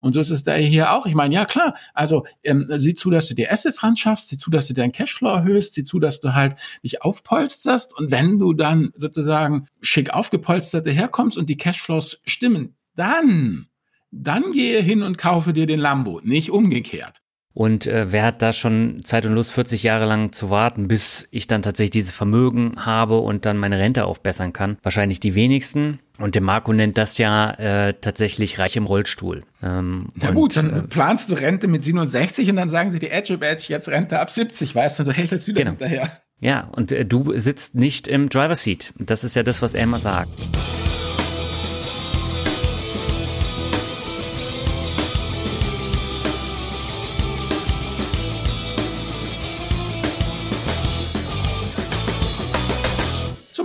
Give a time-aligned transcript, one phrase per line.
[0.00, 1.06] Und so ist es da hier auch.
[1.06, 4.38] Ich meine, ja klar, also ähm, sieh zu, dass du dir Assets ran schaffst, sieh
[4.38, 8.38] zu, dass du deinen Cashflow erhöhst, sieh zu, dass du halt dich aufpolsterst und wenn
[8.38, 13.66] du dann sozusagen schick aufgepolstert herkommst und die Cashflows stimmen, dann,
[14.10, 17.20] dann gehe hin und kaufe dir den Lambo, nicht umgekehrt.
[17.52, 21.26] Und äh, wer hat da schon Zeit und Lust, 40 Jahre lang zu warten, bis
[21.30, 24.78] ich dann tatsächlich dieses Vermögen habe und dann meine Rente aufbessern kann?
[24.82, 25.98] Wahrscheinlich die wenigsten.
[26.20, 29.42] Und der Marco nennt das ja äh, tatsächlich reich im Rollstuhl.
[29.62, 33.10] Ähm, ja gut, dann äh, planst du Rente mit 67 und dann sagen sie die
[33.10, 35.70] Edge Badge jetzt Rente ab 70, weißt du, du hechelst wieder genau.
[35.70, 36.10] hinterher.
[36.38, 38.92] Ja, und äh, du sitzt nicht im Driver Seat.
[38.98, 40.30] Das ist ja das, was er immer sagt.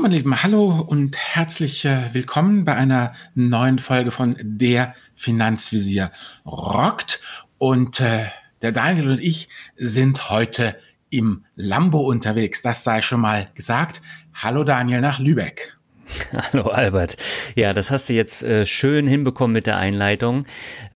[0.06, 6.12] Meine Lieben, hallo und herzlich äh, willkommen bei einer neuen Folge von Der Finanzvisier
[6.46, 7.20] rockt.
[7.58, 8.26] Und äh,
[8.62, 10.76] der Daniel und ich sind heute
[11.10, 12.62] im Lambo unterwegs.
[12.62, 14.04] Das sei schon mal gesagt.
[14.36, 15.76] Hallo Daniel nach Lübeck.
[16.54, 17.18] Hallo Albert.
[17.56, 20.46] Ja, das hast du jetzt äh, schön hinbekommen mit der Einleitung.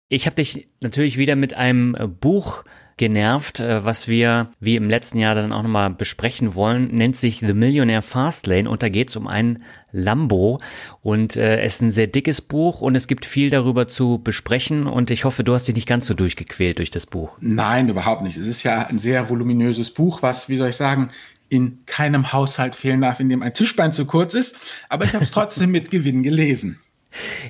[0.09, 2.65] Ich habe dich natürlich wieder mit einem äh, Buch
[2.97, 7.41] genervt, äh, was wir wie im letzten Jahr dann auch nochmal besprechen wollen, nennt sich
[7.41, 10.59] The Millionaire Fastlane und da geht es um einen Lambo
[11.03, 14.87] und äh, es ist ein sehr dickes Buch und es gibt viel darüber zu besprechen
[14.87, 17.37] und ich hoffe, du hast dich nicht ganz so durchgequält durch das Buch.
[17.41, 18.39] Nein, überhaupt nicht.
[18.39, 21.11] Es ist ja ein sehr voluminöses Buch, was, wie soll ich sagen,
[21.49, 24.57] in keinem Haushalt fehlen darf, in dem ein Tischbein zu kurz ist,
[24.89, 26.81] aber ich habe es trotzdem mit Gewinn gelesen.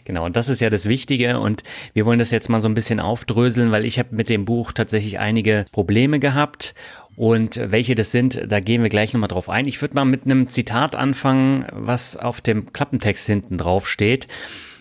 [0.05, 2.75] Genau, und das ist ja das Wichtige und wir wollen das jetzt mal so ein
[2.75, 6.75] bisschen aufdröseln, weil ich habe mit dem Buch tatsächlich einige Probleme gehabt
[7.17, 9.67] und welche das sind, da gehen wir gleich nochmal drauf ein.
[9.67, 14.29] Ich würde mal mit einem Zitat anfangen, was auf dem Klappentext hinten drauf steht.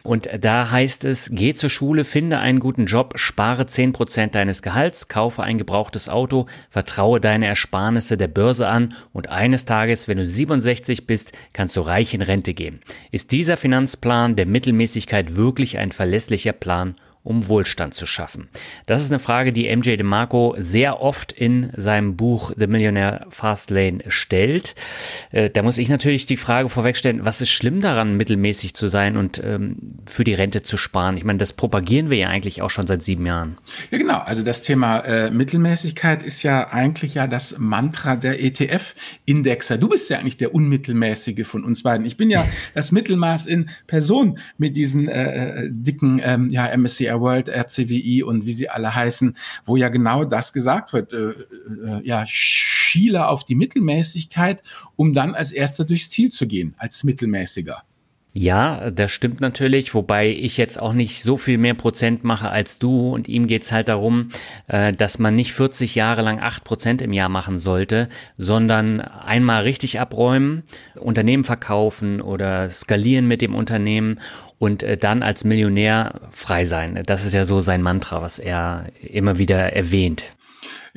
[0.06, 4.62] Und da heißt es, geh zur Schule, finde einen guten Job, spare zehn Prozent deines
[4.62, 10.18] Gehalts, kaufe ein gebrauchtes Auto, vertraue deine Ersparnisse der Börse an und eines Tages, wenn
[10.18, 12.82] du 67 bist, kannst du reich in Rente gehen.
[13.10, 18.48] Ist dieser Finanzplan der Mittelmäßigkeit wirklich ein verlässlicher Plan um Wohlstand zu schaffen?
[18.86, 24.04] Das ist eine Frage, die MJ DeMarco sehr oft in seinem Buch The Millionaire Fastlane
[24.08, 24.76] stellt.
[25.32, 29.18] Äh, da muss ich natürlich die Frage vorwegstellen, was ist schlimm daran, mittelmäßig zu sein
[29.18, 31.18] und ähm, für die Rente zu sparen?
[31.18, 33.58] Ich meine, das propagieren wir ja eigentlich auch schon seit sieben Jahren.
[33.92, 34.20] Ja, genau.
[34.20, 39.78] Also das Thema äh, Mittelmäßigkeit ist ja eigentlich ja das Mantra der ETF-Indexer.
[39.78, 42.06] Du bist ja eigentlich der Unmittelmäßige von uns beiden.
[42.06, 47.15] Ich bin ja das Mittelmaß in Person mit diesen äh, äh dicken ähm, ja, MSCI
[47.22, 51.14] World, RCWI und wie sie alle heißen, wo ja genau das gesagt wird.
[51.14, 54.64] Äh, äh, ja, schiele auf die Mittelmäßigkeit,
[54.96, 57.84] um dann als erster durchs Ziel zu gehen, als Mittelmäßiger.
[58.38, 62.80] Ja, das stimmt natürlich, wobei ich jetzt auch nicht so viel mehr Prozent mache als
[62.80, 64.32] du und ihm geht's halt darum,
[64.68, 69.64] äh, dass man nicht 40 Jahre lang 8 Prozent im Jahr machen sollte, sondern einmal
[69.64, 70.64] richtig abräumen,
[70.96, 74.20] Unternehmen verkaufen oder skalieren mit dem Unternehmen
[74.60, 77.04] und äh, dann als Millionär frei sein.
[77.06, 80.26] Das ist ja so sein Mantra, was er immer wieder erwähnt.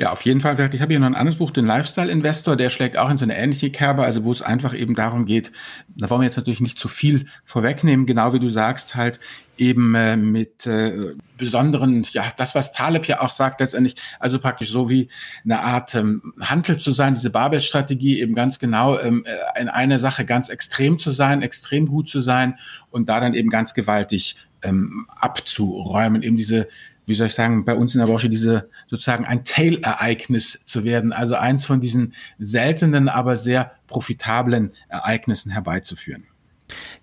[0.00, 0.54] Ja, auf jeden Fall.
[0.72, 3.25] Ich habe hier noch ein anderes Buch, den Lifestyle Investor, der schlägt auch in so
[3.25, 5.50] eine ähnliche Kerbe, also wo es einfach eben darum geht,
[5.88, 9.19] da wollen wir jetzt natürlich nicht zu viel vorwegnehmen, genau wie du sagst, halt
[9.56, 14.70] eben äh, mit äh, besonderen, ja, das, was Taleb ja auch sagt letztendlich, also praktisch
[14.70, 15.08] so wie
[15.42, 19.98] eine Art ähm, Handel zu sein, diese Babel-Strategie eben ganz genau ähm, äh, in einer
[19.98, 22.56] Sache ganz extrem zu sein, extrem gut zu sein
[22.91, 26.69] und da dann eben ganz gewaltig ähm, abzuräumen, eben diese
[27.08, 31.12] wie soll ich sagen, bei uns in der Branche diese sozusagen ein Tail-Ereignis zu werden,
[31.12, 36.24] also eins von diesen seltenen, aber sehr profitablen Ereignissen herbeizuführen.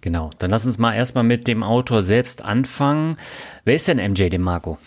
[0.02, 3.18] Genau, dann lass uns mal erstmal mit dem Autor selbst anfangen.
[3.64, 4.78] Wer ist denn MJ DeMarco?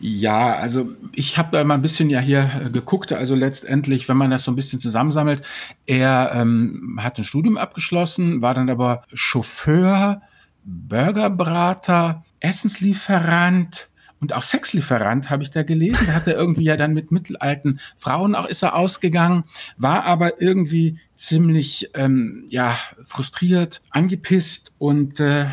[0.00, 3.12] Ja, also ich habe da mal ein bisschen ja hier äh, geguckt.
[3.12, 5.42] Also letztendlich, wenn man das so ein bisschen zusammensammelt,
[5.86, 10.22] er ähm, hat ein Studium abgeschlossen, war dann aber Chauffeur,
[10.64, 13.87] Burgerbrater, Essenslieferant,
[14.20, 16.06] und auch Sexlieferant habe ich da gelesen.
[16.06, 19.44] Da hat er irgendwie ja dann mit mittelalten Frauen auch ist er ausgegangen,
[19.76, 25.46] war aber irgendwie ziemlich ähm, ja frustriert, angepisst und äh,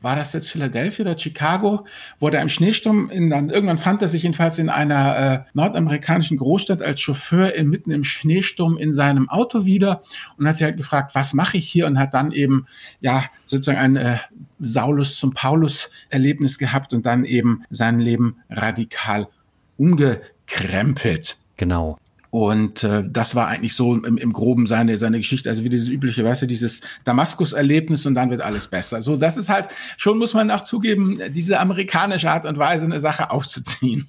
[0.00, 1.86] war das jetzt Philadelphia oder Chicago,
[2.20, 6.36] wo er im Schneesturm, in, dann, irgendwann fand er sich jedenfalls in einer äh, nordamerikanischen
[6.36, 10.02] Großstadt als Chauffeur in, mitten im Schneesturm in seinem Auto wieder
[10.36, 12.66] und hat sich halt gefragt, was mache ich hier und hat dann eben,
[13.00, 14.18] ja, sozusagen ein äh,
[14.60, 19.28] Saulus zum Paulus-Erlebnis gehabt und dann eben sein Leben radikal
[19.76, 21.36] umgekrempelt.
[21.56, 21.98] Genau.
[22.30, 25.48] Und äh, das war eigentlich so im, im Groben seine, seine Geschichte.
[25.48, 29.00] Also wie dieses übliche, weißt du, dieses Damaskus-Erlebnis und dann wird alles besser.
[29.00, 33.00] So, das ist halt, schon muss man auch zugeben, diese amerikanische Art und Weise, eine
[33.00, 34.08] Sache aufzuziehen.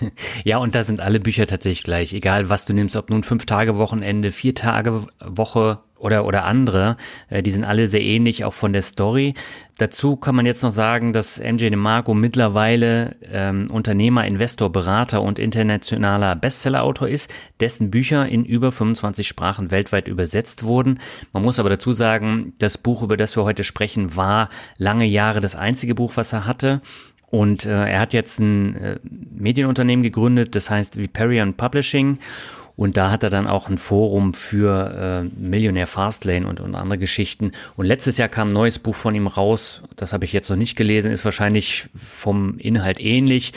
[0.44, 2.12] Ja, und da sind alle Bücher tatsächlich gleich.
[2.12, 6.96] Egal, was du nimmst, ob nun fünf Tage Wochenende, vier Tage Woche oder, oder andere,
[7.30, 9.34] äh, die sind alle sehr ähnlich, auch von der Story.
[9.78, 15.38] Dazu kann man jetzt noch sagen, dass MJ DeMarco mittlerweile ähm, Unternehmer, Investor, Berater und
[15.38, 20.98] internationaler Bestsellerautor ist, dessen Bücher in über 25 Sprachen weltweit übersetzt wurden.
[21.32, 25.40] Man muss aber dazu sagen, das Buch, über das wir heute sprechen, war lange Jahre
[25.40, 26.80] das einzige Buch, was er hatte.
[27.30, 32.18] Und äh, er hat jetzt ein äh, Medienunternehmen gegründet, das heißt Viperion Publishing.
[32.76, 36.98] Und da hat er dann auch ein Forum für äh, Millionär Fastlane und, und andere
[36.98, 37.52] Geschichten.
[37.76, 39.82] Und letztes Jahr kam ein neues Buch von ihm raus.
[39.96, 43.52] Das habe ich jetzt noch nicht gelesen, ist wahrscheinlich vom Inhalt ähnlich.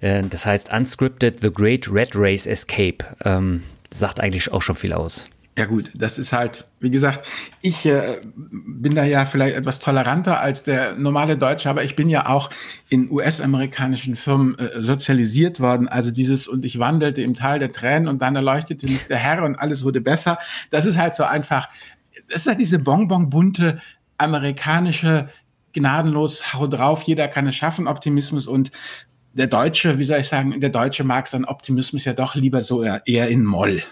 [0.00, 3.04] Äh, das heißt Unscripted The Great Red Race Escape.
[3.24, 5.28] Ähm, sagt eigentlich auch schon viel aus.
[5.58, 7.26] Ja gut, das ist halt, wie gesagt,
[7.62, 12.10] ich äh, bin da ja vielleicht etwas toleranter als der normale Deutsche, aber ich bin
[12.10, 12.50] ja auch
[12.90, 15.88] in US-amerikanischen Firmen äh, sozialisiert worden.
[15.88, 19.44] Also dieses und ich wandelte im Tal der Tränen und dann erleuchtete mich der Herr
[19.44, 20.38] und alles wurde besser.
[20.70, 21.70] Das ist halt so einfach,
[22.28, 23.80] das ist halt diese bonbon-bunte
[24.18, 25.30] amerikanische
[25.72, 28.72] gnadenlos hau drauf, jeder kann es schaffen, Optimismus und
[29.32, 32.82] der Deutsche, wie soll ich sagen, der Deutsche mag seinen Optimismus ja doch lieber so
[32.82, 33.82] eher in Moll.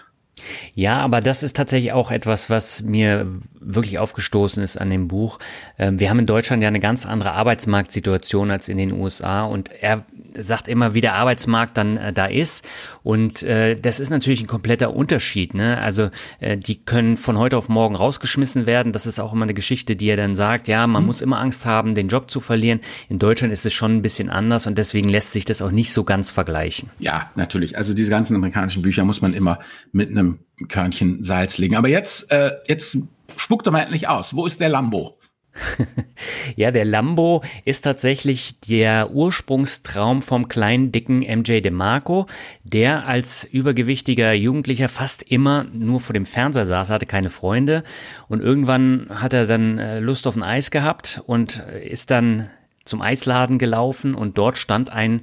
[0.73, 3.27] Ja, aber das ist tatsächlich auch etwas, was mir
[3.59, 5.39] wirklich aufgestoßen ist an dem Buch.
[5.79, 9.69] Ähm, wir haben in Deutschland ja eine ganz andere Arbeitsmarktsituation als in den USA und
[9.69, 10.05] er
[10.37, 12.67] sagt immer, wie der Arbeitsmarkt dann äh, da ist
[13.03, 15.53] und äh, das ist natürlich ein kompletter Unterschied.
[15.53, 15.77] Ne?
[15.79, 16.09] Also
[16.39, 18.91] äh, die können von heute auf morgen rausgeschmissen werden.
[18.91, 21.07] Das ist auch immer eine Geschichte, die er dann sagt, ja, man mhm.
[21.07, 22.79] muss immer Angst haben, den Job zu verlieren.
[23.09, 25.93] In Deutschland ist es schon ein bisschen anders und deswegen lässt sich das auch nicht
[25.93, 26.89] so ganz vergleichen.
[26.99, 27.77] Ja, natürlich.
[27.77, 29.59] Also diese ganzen amerikanischen Bücher muss man immer
[29.91, 31.75] mit einem Körnchen Salz legen.
[31.75, 32.97] Aber jetzt, äh, jetzt
[33.37, 34.35] spuckt er mal endlich aus.
[34.35, 35.14] Wo ist der Lambo?
[36.55, 42.27] ja, der Lambo ist tatsächlich der Ursprungstraum vom kleinen, dicken MJ DeMarco,
[42.63, 47.83] der als übergewichtiger Jugendlicher fast immer nur vor dem Fernseher saß, hatte keine Freunde.
[48.27, 52.49] Und irgendwann hat er dann äh, Lust auf ein Eis gehabt und ist dann
[52.83, 55.21] zum Eisladen gelaufen und dort stand ein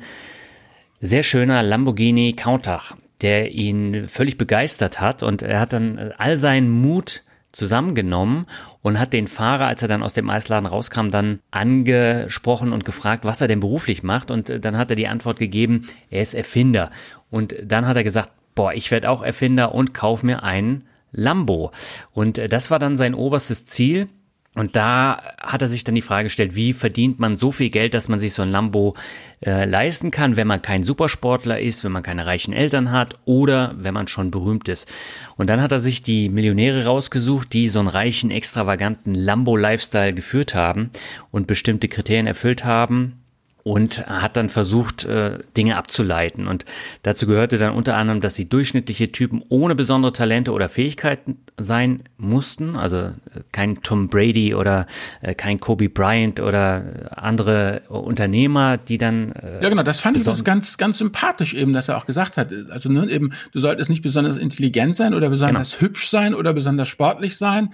[1.00, 5.22] sehr schöner Lamborghini Countach der ihn völlig begeistert hat.
[5.22, 8.46] Und er hat dann äh, all seinen Mut zusammengenommen
[8.82, 13.24] und hat den Fahrer, als er dann aus dem Eisladen rauskam, dann angesprochen und gefragt,
[13.24, 14.30] was er denn beruflich macht.
[14.30, 16.90] Und äh, dann hat er die Antwort gegeben, er ist Erfinder.
[17.30, 21.70] Und dann hat er gesagt, boah, ich werde auch Erfinder und kauf mir einen Lambo.
[22.12, 24.08] Und äh, das war dann sein oberstes Ziel
[24.54, 27.94] und da hat er sich dann die Frage gestellt, wie verdient man so viel Geld,
[27.94, 28.94] dass man sich so ein Lambo
[29.40, 33.74] äh, leisten kann, wenn man kein Supersportler ist, wenn man keine reichen Eltern hat oder
[33.78, 34.92] wenn man schon berühmt ist.
[35.38, 40.54] Und dann hat er sich die Millionäre rausgesucht, die so einen reichen, extravaganten Lambo-Lifestyle geführt
[40.54, 40.90] haben
[41.30, 43.21] und bestimmte Kriterien erfüllt haben
[43.64, 46.48] und hat dann versucht, äh, Dinge abzuleiten.
[46.48, 46.64] Und
[47.02, 52.02] dazu gehörte dann unter anderem, dass sie durchschnittliche Typen ohne besondere Talente oder Fähigkeiten sein
[52.16, 52.76] mussten.
[52.76, 53.12] Also äh,
[53.52, 54.86] kein Tom Brady oder
[55.20, 59.32] äh, kein Kobe Bryant oder andere Unternehmer, die dann.
[59.60, 62.52] ja, genau, das fand ich das ganz, ganz sympathisch eben, dass er auch gesagt hat.
[62.70, 65.82] Also ne, eben, du solltest nicht besonders intelligent sein oder besonders genau.
[65.82, 67.72] hübsch sein oder besonders sportlich sein,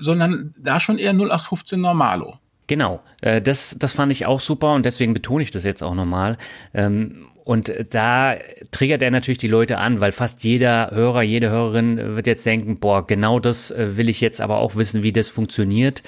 [0.00, 2.38] sondern da schon eher 0815 Normalo.
[2.70, 5.96] Genau, äh, das, das fand ich auch super und deswegen betone ich das jetzt auch
[5.96, 6.38] nochmal.
[6.72, 8.36] Ähm, und da
[8.70, 12.78] triggert er natürlich die Leute an, weil fast jeder Hörer, jede Hörerin wird jetzt denken,
[12.78, 16.04] boah, genau das äh, will ich jetzt aber auch wissen, wie das funktioniert.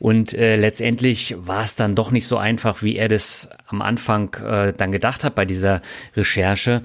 [0.00, 4.34] Und äh, letztendlich war es dann doch nicht so einfach, wie er das am Anfang
[4.44, 5.80] äh, dann gedacht hat bei dieser
[6.16, 6.82] Recherche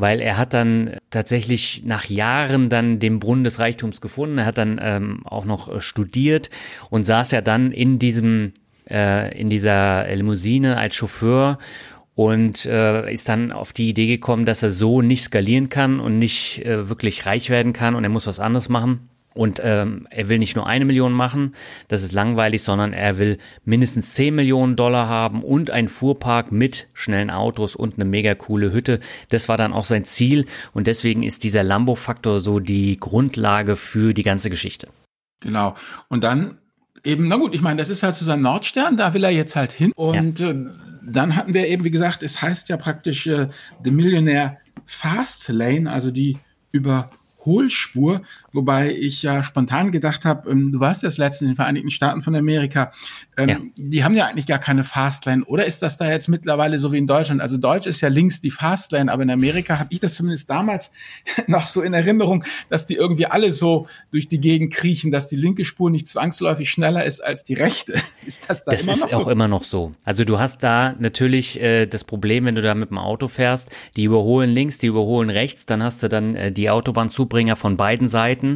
[0.00, 4.38] weil er hat dann tatsächlich nach Jahren dann den Brunnen des Reichtums gefunden.
[4.38, 6.50] Er hat dann ähm, auch noch äh, studiert
[6.88, 8.52] und saß ja dann in diesem
[8.90, 11.58] äh, in dieser Limousine als Chauffeur
[12.18, 16.18] und äh, ist dann auf die Idee gekommen, dass er so nicht skalieren kann und
[16.18, 19.08] nicht äh, wirklich reich werden kann und er muss was anderes machen.
[19.34, 21.54] Und ähm, er will nicht nur eine Million machen,
[21.86, 26.88] das ist langweilig, sondern er will mindestens 10 Millionen Dollar haben und einen Fuhrpark mit
[26.92, 28.98] schnellen Autos und eine mega coole Hütte.
[29.28, 34.12] Das war dann auch sein Ziel und deswegen ist dieser Lambo-Faktor so die Grundlage für
[34.12, 34.88] die ganze Geschichte.
[35.38, 35.76] Genau.
[36.08, 36.58] Und dann
[37.04, 39.56] eben, na gut, ich meine, das ist halt so sein Nordstern, da will er jetzt
[39.56, 39.92] halt hin.
[39.94, 40.50] Und ja.
[40.50, 40.66] äh,
[41.02, 43.48] dann hatten wir eben, wie gesagt, es heißt ja praktisch äh,
[43.82, 46.38] The Millionaire Fast Lane, also die
[46.72, 48.22] Überholspur,
[48.58, 51.90] wobei ich ja spontan gedacht habe, ähm, du warst ja das letzte in den Vereinigten
[51.90, 52.92] Staaten von Amerika,
[53.36, 53.58] ähm, ja.
[53.76, 56.98] die haben ja eigentlich gar keine Fastlane, oder ist das da jetzt mittlerweile so wie
[56.98, 57.40] in Deutschland?
[57.40, 60.90] Also Deutsch ist ja links die Fastlane, aber in Amerika habe ich das zumindest damals
[61.46, 65.36] noch so in Erinnerung, dass die irgendwie alle so durch die Gegend kriechen, dass die
[65.36, 67.94] linke Spur nicht zwangsläufig schneller ist als die rechte.
[68.26, 69.04] Ist das da das immer noch so?
[69.04, 69.92] Das ist auch immer noch so.
[70.04, 73.70] Also du hast da natürlich äh, das Problem, wenn du da mit dem Auto fährst,
[73.96, 78.08] die überholen links, die überholen rechts, dann hast du dann äh, die Autobahnzubringer von beiden
[78.08, 78.47] Seiten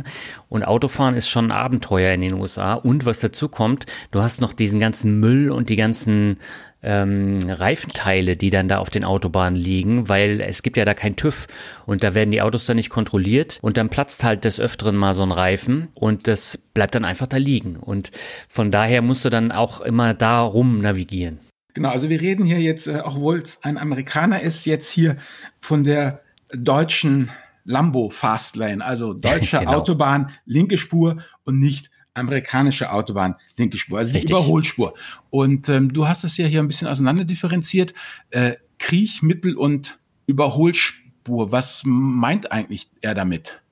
[0.49, 2.75] und Autofahren ist schon ein Abenteuer in den USA.
[2.75, 6.39] Und was dazu kommt, du hast noch diesen ganzen Müll und die ganzen
[6.83, 11.17] ähm, Reifenteile, die dann da auf den Autobahnen liegen, weil es gibt ja da kein
[11.17, 11.47] TÜV.
[11.87, 13.59] Und da werden die Autos dann nicht kontrolliert.
[13.63, 15.89] Und dann platzt halt des Öfteren mal so ein Reifen.
[15.95, 17.77] Und das bleibt dann einfach da liegen.
[17.77, 18.11] Und
[18.49, 21.39] von daher musst du dann auch immer da rum navigieren.
[21.75, 25.17] Genau, also wir reden hier jetzt, äh, obwohl es ein Amerikaner ist, jetzt hier
[25.61, 26.21] von der
[26.53, 27.31] deutschen
[27.65, 29.73] Lambo Fastlane, also deutsche genau.
[29.73, 34.27] Autobahn, linke Spur und nicht amerikanische Autobahn, linke Spur, also Richtig.
[34.27, 34.95] die Überholspur.
[35.31, 37.95] Und ähm, du hast das ja hier ein bisschen auseinander differenziert.
[38.31, 41.53] Äh, Kriech, Mittel- und Überholspur.
[41.53, 43.63] Was meint eigentlich er damit?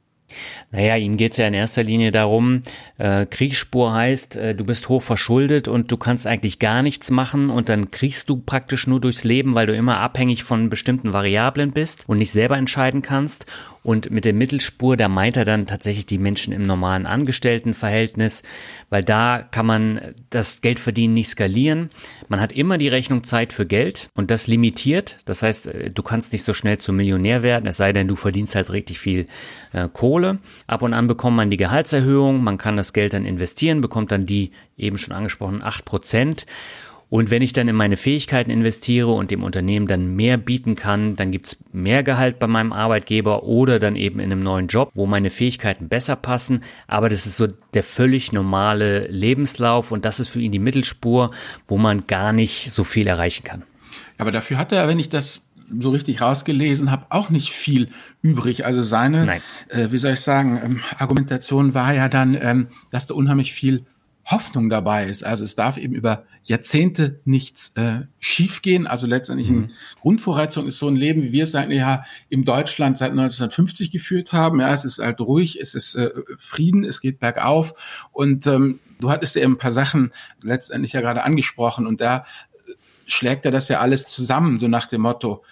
[0.70, 2.62] Naja, ihm geht es ja in erster Linie darum,
[2.98, 7.50] äh, Kriegsspur heißt, äh, du bist hoch verschuldet und du kannst eigentlich gar nichts machen
[7.50, 11.72] und dann kriegst du praktisch nur durchs Leben, weil du immer abhängig von bestimmten Variablen
[11.72, 13.46] bist und nicht selber entscheiden kannst.
[13.82, 18.42] Und mit der Mittelspur, da meint er dann tatsächlich die Menschen im normalen Angestelltenverhältnis,
[18.90, 21.88] weil da kann man das Geldverdienen nicht skalieren.
[22.28, 25.16] Man hat immer die Rechnung Zeit für Geld und das limitiert.
[25.24, 28.16] Das heißt, äh, du kannst nicht so schnell zum Millionär werden, es sei denn, du
[28.16, 29.26] verdienst halt richtig viel
[29.72, 30.38] äh, Kohle.
[30.66, 34.26] Ab und an bekommt man die Gehaltserhöhung, man kann das Geld dann investieren, bekommt dann
[34.26, 36.46] die eben schon angesprochenen acht Prozent.
[37.10, 41.16] Und wenn ich dann in meine Fähigkeiten investiere und dem Unternehmen dann mehr bieten kann,
[41.16, 45.06] dann gibt's mehr Gehalt bei meinem Arbeitgeber oder dann eben in einem neuen Job, wo
[45.06, 46.60] meine Fähigkeiten besser passen.
[46.86, 51.32] Aber das ist so der völlig normale Lebenslauf und das ist für ihn die Mittelspur,
[51.66, 53.64] wo man gar nicht so viel erreichen kann.
[54.18, 55.42] Aber dafür hat er, wenn ich das
[55.80, 57.88] so richtig rausgelesen habe, auch nicht viel
[58.22, 58.64] übrig.
[58.64, 63.14] Also seine, äh, wie soll ich sagen, ähm, Argumentation war ja dann, ähm, dass da
[63.14, 63.84] unheimlich viel
[64.30, 65.24] Hoffnung dabei ist.
[65.24, 68.86] Also es darf eben über Jahrzehnte nichts äh, schiefgehen.
[68.86, 69.64] Also letztendlich mhm.
[69.64, 73.90] eine Grundvoraussetzung ist so ein Leben, wie wir es eigentlich ja in Deutschland seit 1950
[73.90, 74.60] geführt haben.
[74.60, 77.74] Ja, es ist halt ruhig, es ist äh, Frieden, es geht bergauf.
[78.12, 82.18] Und ähm, du hattest ja eben ein paar Sachen letztendlich ja gerade angesprochen und da
[82.18, 82.72] äh,
[83.06, 85.44] schlägt er das ja alles zusammen, so nach dem Motto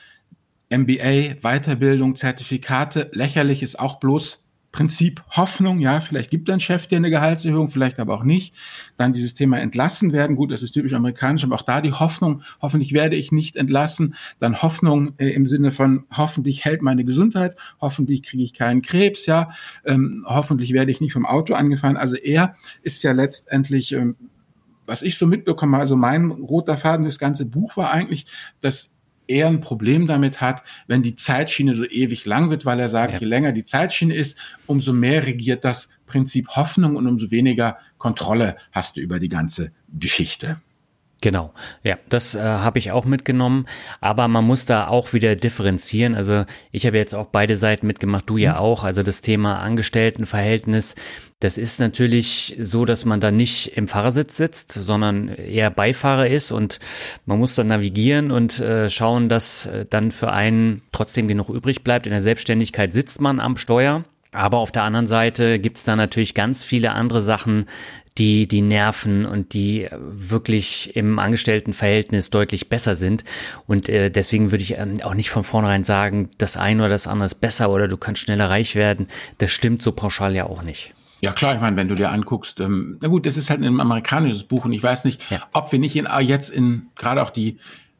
[0.71, 4.45] MBA, Weiterbildung, Zertifikate, lächerlich ist auch bloß
[4.79, 8.55] Prinzip Hoffnung, ja, vielleicht gibt ein Chef dir eine Gehaltserhöhung, vielleicht aber auch nicht.
[8.97, 12.43] Dann dieses Thema entlassen werden, gut, das ist typisch amerikanisch, aber auch da die Hoffnung,
[12.63, 14.15] hoffentlich werde ich nicht entlassen.
[14.39, 19.27] Dann Hoffnung äh, im Sinne von, hoffentlich hält meine Gesundheit, hoffentlich kriege ich keinen Krebs,
[19.27, 19.51] ja,
[19.85, 21.97] ähm, hoffentlich werde ich nicht vom Auto angefahren.
[21.97, 22.55] Also er
[22.85, 24.15] ist ja letztendlich, ähm,
[24.87, 28.27] was ich so mitbekomme, also mein roter Faden das ganze Buch war eigentlich,
[28.61, 28.95] dass
[29.29, 33.15] eher ein Problem damit hat, wenn die Zeitschiene so ewig lang wird, weil er sagt,
[33.15, 33.21] ja.
[33.21, 38.57] je länger die Zeitschiene ist, umso mehr regiert das Prinzip Hoffnung und umso weniger Kontrolle
[38.73, 40.61] hast du über die ganze Geschichte.
[41.21, 43.67] Genau, ja, das äh, habe ich auch mitgenommen,
[44.01, 46.15] aber man muss da auch wieder differenzieren.
[46.15, 48.59] Also ich habe jetzt auch beide Seiten mitgemacht, du ja mhm.
[48.59, 48.85] auch.
[48.85, 50.95] Also das Thema Angestelltenverhältnis,
[51.41, 56.53] das ist natürlich so, dass man da nicht im Fahrersitz sitzt, sondern eher Beifahrer ist
[56.53, 56.79] und
[57.27, 61.83] man muss dann navigieren und äh, schauen, dass äh, dann für einen trotzdem genug übrig
[61.83, 62.07] bleibt.
[62.07, 64.05] In der Selbstständigkeit sitzt man am Steuer.
[64.31, 67.65] Aber auf der anderen Seite gibt's da natürlich ganz viele andere Sachen,
[68.19, 73.25] die die Nerven und die wirklich im Angestelltenverhältnis deutlich besser sind.
[73.67, 77.07] Und äh, deswegen würde ich ähm, auch nicht von vornherein sagen, das eine oder das
[77.07, 79.09] andere ist besser oder du kannst schneller reich werden.
[79.39, 80.95] Das stimmt so pauschal ja auch nicht.
[81.21, 83.81] Ja klar, ich meine, wenn du dir anguckst, ähm, na gut, das ist halt ein
[83.81, 85.43] amerikanisches Buch und ich weiß nicht, ja.
[85.53, 87.59] ob wir nicht in, jetzt in gerade auch die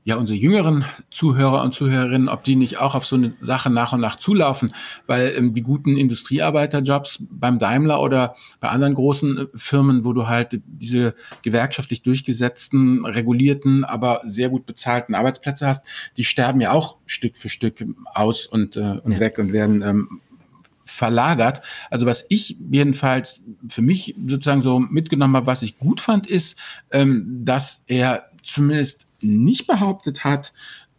[0.09, 3.93] ja unsere jüngeren Zuhörer und Zuhörerinnen, ob die nicht auch auf so eine Sache nach
[3.93, 4.73] und nach zulaufen,
[5.07, 10.27] weil ähm, die guten Industriearbeiterjobs beim Daimler oder bei anderen großen äh, Firmen, wo du
[10.27, 15.85] halt diese gewerkschaftlich durchgesetzten, regulierten, aber sehr gut bezahlten Arbeitsplätze hast,
[16.17, 17.85] die sterben ja auch Stück für Stück
[18.15, 19.21] aus und, äh, und ja.
[19.21, 20.21] weg und werden ähm,
[20.87, 21.61] verlagert.
[21.91, 26.57] Also was ich jedenfalls für mich sozusagen so mitgenommen habe, was ich gut fand, ist,
[26.93, 30.53] ähm, dass er zumindest nicht behauptet hat,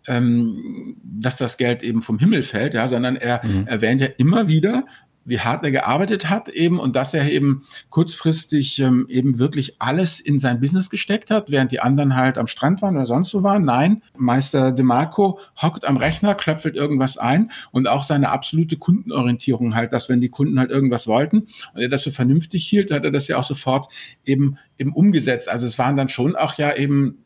[0.07, 3.67] ähm, dass das Geld eben vom Himmel fällt, ja, sondern er mhm.
[3.67, 4.85] erwähnt ja immer wieder,
[5.29, 10.19] wie hart er gearbeitet hat eben und dass er eben kurzfristig ähm, eben wirklich alles
[10.19, 13.43] in sein Business gesteckt hat, während die anderen halt am Strand waren oder sonst wo
[13.43, 13.63] waren.
[13.63, 19.93] Nein, Meister DeMarco hockt am Rechner, klöpfelt irgendwas ein und auch seine absolute Kundenorientierung halt,
[19.93, 23.11] dass wenn die Kunden halt irgendwas wollten und er das so vernünftig hielt, hat er
[23.11, 23.91] das ja auch sofort
[24.25, 25.47] eben, eben umgesetzt.
[25.47, 27.19] Also es waren dann schon auch ja eben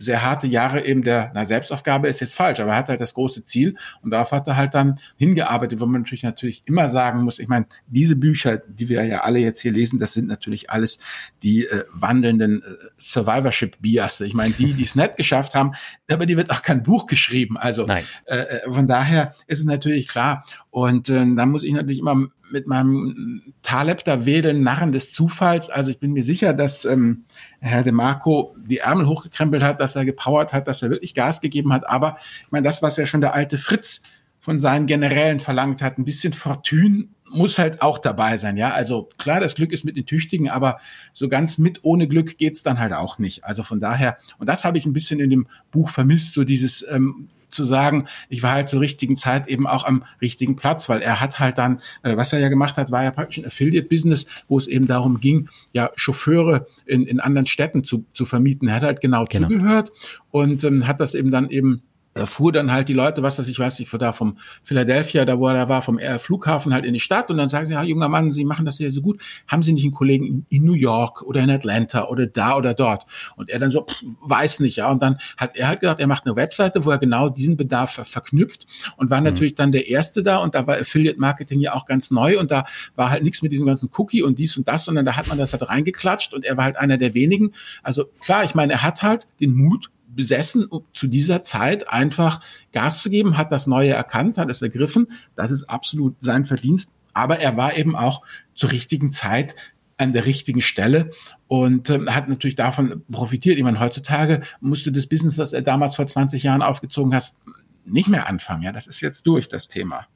[0.00, 3.14] sehr harte Jahre eben der, na, Selbstaufgabe ist jetzt falsch, aber er hat halt das
[3.14, 7.22] große Ziel und darauf hat er halt dann hingearbeitet, wo man natürlich natürlich immer sagen
[7.22, 10.70] muss, ich meine, diese Bücher, die wir ja alle jetzt hier lesen, das sind natürlich
[10.70, 11.00] alles
[11.42, 12.66] die äh, wandelnden äh,
[12.98, 14.20] Survivorship Bias.
[14.22, 15.72] Ich meine, die, die es nicht geschafft haben,
[16.10, 17.58] aber die wird auch kein Buch geschrieben.
[17.58, 20.44] Also äh, äh, von daher ist es natürlich klar.
[20.70, 25.70] Und äh, da muss ich natürlich immer mit meinem Taleb da wedeln, Narren des Zufalls.
[25.70, 27.24] Also ich bin mir sicher, dass ähm,
[27.60, 31.40] Herr De Marco die Ärmel hochgekrempelt hat, dass er gepowert hat, dass er wirklich Gas
[31.40, 31.88] gegeben hat.
[31.88, 34.02] Aber ich meine, das, was ja schon der alte Fritz
[34.40, 38.70] von seinen Generälen verlangt hat, ein bisschen Fortune muss halt auch dabei sein, ja.
[38.70, 40.78] Also klar, das Glück ist mit den Tüchtigen, aber
[41.12, 43.44] so ganz mit ohne Glück geht's dann halt auch nicht.
[43.44, 46.84] Also von daher, und das habe ich ein bisschen in dem Buch vermisst, so dieses
[46.90, 51.02] ähm, zu sagen, ich war halt zur richtigen Zeit eben auch am richtigen Platz, weil
[51.02, 54.26] er hat halt dann, äh, was er ja gemacht hat, war ja praktisch ein Affiliate-Business,
[54.48, 58.68] wo es eben darum ging, ja Chauffeure in, in anderen Städten zu, zu vermieten.
[58.68, 59.48] Er hat halt genau, genau.
[59.48, 59.90] zugehört
[60.30, 61.82] und ähm, hat das eben dann eben
[62.14, 65.46] fuhr dann halt die Leute, was das ich weiß nicht, da vom Philadelphia, da wo
[65.46, 68.08] er da war, vom Flughafen halt in die Stadt und dann sagen sie, ja, junger
[68.08, 70.74] Mann, Sie machen das ja so gut, haben Sie nicht einen Kollegen in, in, New
[70.74, 73.06] York oder in Atlanta oder da oder dort?
[73.36, 74.90] Und er dann so, pff, weiß nicht, ja.
[74.90, 77.92] Und dann hat er halt gesagt, er macht eine Webseite, wo er genau diesen Bedarf
[77.92, 79.26] ver verknüpft und war mhm.
[79.26, 82.50] natürlich dann der Erste da und da war Affiliate Marketing ja auch ganz neu und
[82.50, 82.64] da
[82.96, 85.38] war halt nichts mit diesem ganzen Cookie und dies und das, sondern da hat man
[85.38, 87.52] das halt reingeklatscht und er war halt einer der wenigen.
[87.82, 92.40] Also klar, ich meine, er hat halt den Mut besessen, um zu dieser Zeit einfach
[92.72, 95.08] Gas zu geben, hat das Neue erkannt, hat es ergriffen.
[95.36, 96.90] Das ist absolut sein Verdienst.
[97.12, 98.22] Aber er war eben auch
[98.54, 99.56] zur richtigen Zeit
[99.96, 101.10] an der richtigen Stelle
[101.46, 103.58] und äh, hat natürlich davon profitiert.
[103.58, 107.42] Ich meine, heutzutage musst du das Business, was er damals vor 20 Jahren aufgezogen hast,
[107.84, 108.62] nicht mehr anfangen.
[108.62, 110.06] Ja, das ist jetzt durch, das Thema.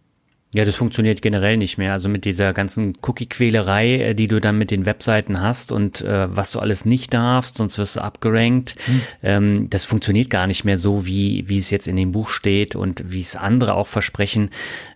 [0.55, 1.91] Ja, das funktioniert generell nicht mehr.
[1.91, 6.29] Also mit dieser ganzen Cookie-Quälerei, äh, die du dann mit den Webseiten hast und äh,
[6.35, 8.77] was du alles nicht darfst, sonst wirst du abgerankt.
[8.87, 9.01] Hm.
[9.25, 12.77] Ähm, das funktioniert gar nicht mehr so, wie, wie es jetzt in dem Buch steht
[12.77, 14.51] und wie es andere auch versprechen.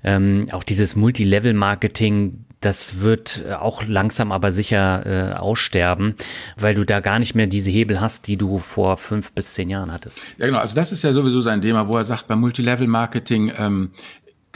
[0.05, 6.15] Ähm, auch dieses Multilevel-Marketing, das wird äh, auch langsam aber sicher äh, aussterben,
[6.57, 9.71] weil du da gar nicht mehr diese Hebel hast, die du vor fünf bis zehn
[9.71, 10.21] Jahren hattest.
[10.39, 10.59] Ja, genau.
[10.59, 13.91] Also das ist ja sowieso sein Thema, wo er sagt, beim Multilevel-Marketing ähm,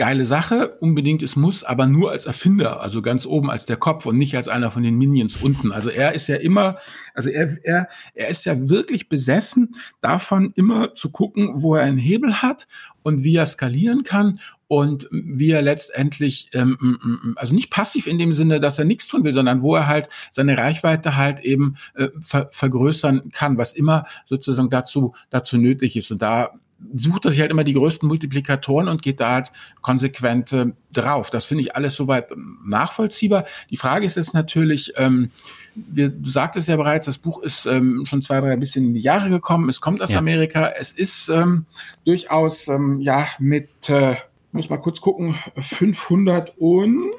[0.02, 4.04] geile Sache, unbedingt es muss, aber nur als Erfinder, also ganz oben als der Kopf
[4.04, 5.71] und nicht als einer von den Minions unten.
[5.71, 6.78] Also er ist ja immer,
[7.15, 11.99] also er, er, er ist ja wirklich besessen davon, immer zu gucken, wo er einen
[11.99, 12.67] Hebel hat
[13.04, 18.32] und wie er skalieren kann und wie er letztendlich, ähm, also nicht passiv in dem
[18.32, 22.08] Sinne, dass er nichts tun will, sondern wo er halt seine Reichweite halt eben äh,
[22.21, 26.10] ver vergrößern kann, was immer sozusagen dazu, dazu nötig ist.
[26.10, 26.50] Und da
[26.92, 31.30] sucht er sich halt immer die größten Multiplikatoren und geht da halt konsequent äh, drauf.
[31.30, 33.45] Das finde ich alles soweit ähm, nachvollziehbar.
[33.71, 35.30] Die Frage ist jetzt natürlich, ähm,
[35.75, 39.00] wir, du sagtest ja bereits, das Buch ist ähm, schon zwei, drei bisschen in die
[39.00, 39.68] Jahre gekommen.
[39.68, 40.18] Es kommt aus ja.
[40.18, 40.73] Amerika.
[40.78, 41.66] Es ist ähm,
[42.04, 44.16] durchaus ähm, ja mit, äh,
[44.52, 47.12] muss mal kurz gucken, 500 und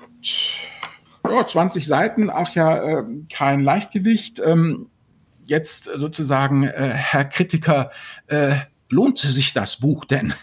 [1.28, 4.41] ja, 20 Seiten, auch ja äh, kein Leichtgewicht.
[4.45, 4.88] Ähm,
[5.45, 7.91] jetzt sozusagen, äh, Herr Kritiker,
[8.28, 8.58] äh,
[8.93, 10.34] lohnt sich das Buch denn?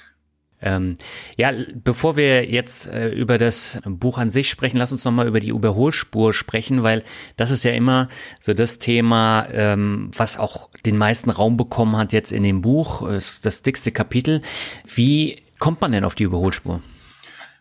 [0.63, 0.99] Ähm,
[1.39, 5.41] ja, bevor wir jetzt äh, über das Buch an sich sprechen, lass uns nochmal über
[5.41, 7.03] die Überholspur sprechen, weil
[7.37, 8.09] das ist ja immer
[8.41, 13.09] so das Thema, ähm, was auch den meisten Raum bekommen hat jetzt in dem Buch,
[13.09, 14.43] ist das dickste Kapitel.
[14.85, 16.83] Wie kommt man denn auf die Überholspur?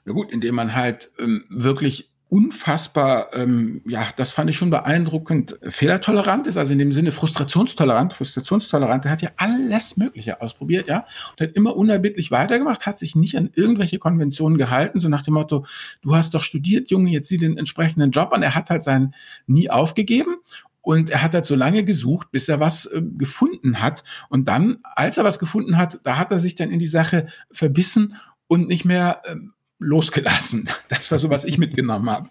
[0.06, 5.58] Ja gut, indem man halt ähm, wirklich unfassbar, ähm, ja, das fand ich schon beeindruckend,
[5.64, 11.06] fehlertolerant ist, also in dem Sinne frustrationstolerant, frustrationstolerant, der hat ja alles Mögliche ausprobiert, ja,
[11.32, 15.34] und hat immer unerbittlich weitergemacht, hat sich nicht an irgendwelche Konventionen gehalten, so nach dem
[15.34, 15.66] Motto,
[16.02, 19.16] du hast doch studiert, Junge, jetzt sieh den entsprechenden Job an, er hat halt seinen
[19.48, 20.36] nie aufgegeben
[20.82, 24.04] und er hat halt so lange gesucht, bis er was äh, gefunden hat.
[24.30, 27.28] Und dann, als er was gefunden hat, da hat er sich dann in die Sache
[27.52, 28.16] verbissen
[28.48, 30.70] und nicht mehr ähm, losgelassen.
[30.90, 32.30] Das war so, was ich mitgenommen habe.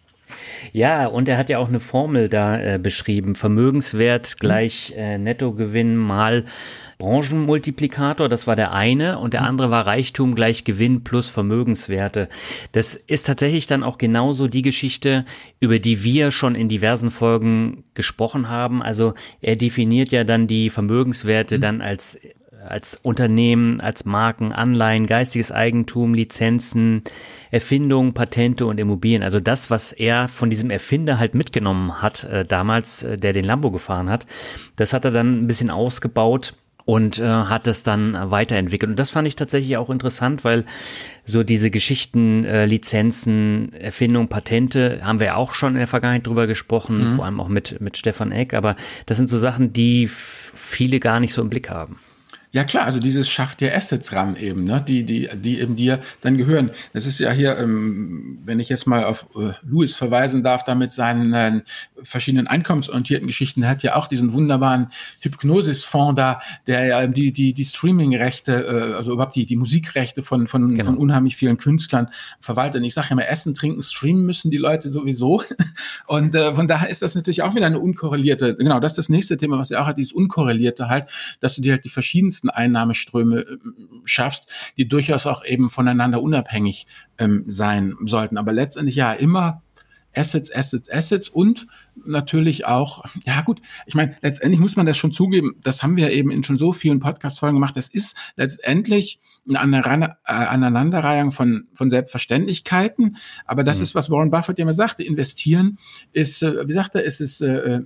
[0.72, 3.34] Ja, und er hat ja auch eine Formel da äh, beschrieben.
[3.34, 6.44] Vermögenswert gleich äh, Nettogewinn mal
[6.98, 8.28] Branchenmultiplikator.
[8.28, 9.18] Das war der eine.
[9.18, 12.28] Und der andere war Reichtum gleich Gewinn plus Vermögenswerte.
[12.72, 15.24] Das ist tatsächlich dann auch genauso die Geschichte,
[15.60, 18.82] über die wir schon in diversen Folgen gesprochen haben.
[18.82, 21.60] Also er definiert ja dann die Vermögenswerte mhm.
[21.60, 22.18] dann als
[22.70, 27.02] als Unternehmen, als Marken, Anleihen, geistiges Eigentum, Lizenzen,
[27.50, 29.22] Erfindungen, Patente und Immobilien.
[29.22, 33.44] Also das, was er von diesem Erfinder halt mitgenommen hat, äh, damals, äh, der den
[33.44, 34.26] Lambo gefahren hat,
[34.76, 36.54] das hat er dann ein bisschen ausgebaut
[36.88, 38.88] und äh, hat es dann weiterentwickelt.
[38.92, 40.64] Und das fand ich tatsächlich auch interessant, weil
[41.26, 46.46] so diese Geschichten, äh, Lizenzen, Erfindung, Patente, haben wir auch schon in der Vergangenheit drüber
[46.46, 47.16] gesprochen, mhm.
[47.16, 51.20] vor allem auch mit, mit Stefan Eck, aber das sind so Sachen, die viele gar
[51.20, 51.98] nicht so im Blick haben.
[52.50, 56.00] Ja klar, also dieses schafft dir Assets ran eben, ne, die die die eben dir
[56.22, 56.70] dann gehören.
[56.94, 60.74] Das ist ja hier, ähm, wenn ich jetzt mal auf äh, Louis verweisen darf, da
[60.74, 61.60] mit seinen äh,
[62.02, 64.88] verschiedenen einkommensorientierten Geschichten, er hat ja auch diesen wunderbaren
[65.20, 70.48] Hypnosis-Fonds da, der ja die die die Streaming-Rechte, äh, also überhaupt die die Musikrechte von
[70.48, 70.84] von genau.
[70.84, 72.08] von unheimlich vielen Künstlern
[72.40, 72.80] verwaltet.
[72.80, 75.42] Und ich sage ja immer, essen, trinken, streamen müssen die Leute sowieso.
[76.06, 78.56] Und äh, von daher ist das natürlich auch wieder eine unkorrelierte.
[78.56, 81.60] Genau, das ist das nächste Thema, was er auch hat, dieses unkorrelierte halt, dass du
[81.60, 83.58] dir halt die verschiedensten verschiedensten Einnahmeströme äh,
[84.04, 86.86] schaffst, die durchaus auch eben voneinander unabhängig
[87.18, 88.38] ähm, sein sollten.
[88.38, 89.62] Aber letztendlich ja immer
[90.14, 91.66] Assets, Assets, Assets und
[92.06, 96.10] natürlich auch, ja gut, ich meine, letztendlich muss man das schon zugeben, das haben wir
[96.10, 99.20] eben in schon so vielen Podcast-Folgen gemacht, das ist letztendlich
[99.54, 103.84] eine äh, Aneinanderreihung von, von Selbstverständlichkeiten, aber das mhm.
[103.84, 105.78] ist, was Warren Buffett ja immer sagte, investieren
[106.12, 107.82] ist, äh, wie sagt er, ist es äh, äh,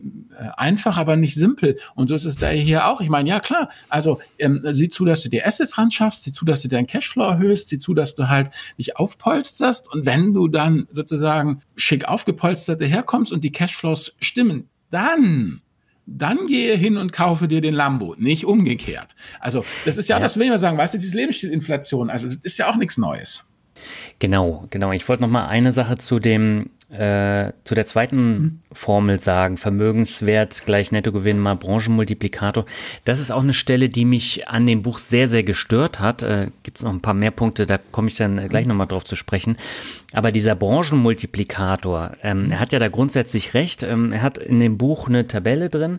[0.56, 3.00] einfach, aber nicht simpel und so ist es da hier auch.
[3.00, 6.32] Ich meine, ja klar, also ähm, sieh zu, dass du die Assets ran schaffst, sieh
[6.32, 10.34] zu, dass du deinen Cashflow erhöhst, sieh zu, dass du halt dich aufpolsterst und wenn
[10.34, 15.60] du dann sozusagen schick aufgepolstert herkommst und die Cashflows Kurs stimmen, dann
[16.04, 19.14] dann gehe hin und kaufe dir den Lambo, nicht umgekehrt.
[19.38, 20.20] Also, das ist ja, ja.
[20.20, 22.98] das will ich mal sagen, weißt du, diese Lebensstilinflation, also das ist ja auch nichts
[22.98, 23.48] Neues.
[24.18, 24.90] Genau, genau.
[24.90, 28.58] Ich wollte noch mal eine Sache zu dem äh, zu der zweiten mhm.
[28.70, 32.66] Formel sagen, Vermögenswert gleich Nettogewinn mal Branchenmultiplikator.
[33.04, 36.22] Das ist auch eine Stelle, die mich an dem Buch sehr, sehr gestört hat.
[36.22, 39.04] Äh, Gibt es noch ein paar mehr Punkte, da komme ich dann gleich nochmal drauf
[39.04, 39.56] zu sprechen.
[40.12, 43.82] Aber dieser Branchenmultiplikator, ähm, er hat ja da grundsätzlich recht.
[43.82, 45.98] Ähm, er hat in dem Buch eine Tabelle drin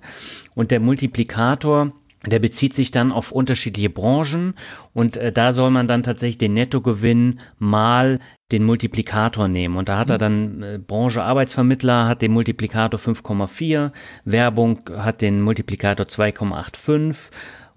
[0.53, 1.91] und der Multiplikator,
[2.25, 4.53] der bezieht sich dann auf unterschiedliche Branchen
[4.93, 8.19] und äh, da soll man dann tatsächlich den Nettogewinn mal
[8.51, 9.77] den Multiplikator nehmen.
[9.77, 13.91] Und da hat er dann äh, Branche Arbeitsvermittler hat den Multiplikator 5,4,
[14.25, 17.31] Werbung hat den Multiplikator 2,85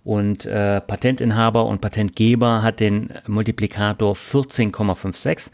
[0.06, 5.50] und äh, Patentinhaber und Patentgeber hat den Multiplikator 14,56.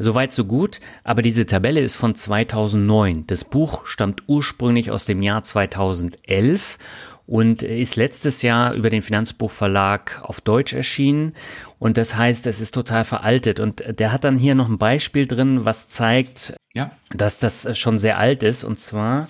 [0.00, 3.28] Soweit so gut, aber diese Tabelle ist von 2009.
[3.28, 6.78] Das Buch stammt ursprünglich aus dem Jahr 2011
[7.26, 11.34] und ist letztes Jahr über den Finanzbuchverlag auf Deutsch erschienen.
[11.78, 13.60] Und das heißt, es ist total veraltet.
[13.60, 16.90] Und der hat dann hier noch ein Beispiel drin, was zeigt, ja.
[17.14, 18.64] dass das schon sehr alt ist.
[18.64, 19.28] Und zwar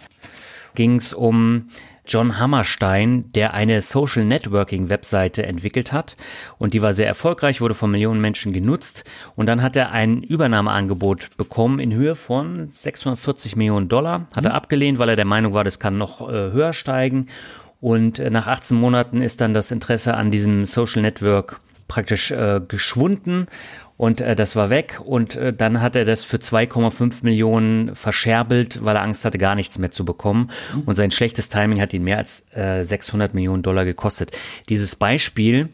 [0.75, 1.69] ging es um
[2.05, 6.17] John Hammerstein, der eine Social Networking Webseite entwickelt hat
[6.59, 9.05] und die war sehr erfolgreich, wurde von Millionen Menschen genutzt
[9.37, 14.51] und dann hat er ein Übernahmeangebot bekommen in Höhe von 640 Millionen Dollar, hat er
[14.51, 14.57] mhm.
[14.57, 17.29] abgelehnt, weil er der Meinung war, das kann noch äh, höher steigen
[17.83, 22.61] und äh, nach 18 Monaten ist dann das Interesse an diesem Social Network praktisch äh,
[22.67, 23.49] geschwunden
[23.97, 28.85] und äh, das war weg und äh, dann hat er das für 2,5 Millionen verscherbelt,
[28.85, 30.83] weil er Angst hatte, gar nichts mehr zu bekommen mhm.
[30.87, 34.31] und sein schlechtes Timing hat ihn mehr als äh, 600 Millionen Dollar gekostet.
[34.69, 35.69] Dieses Beispiel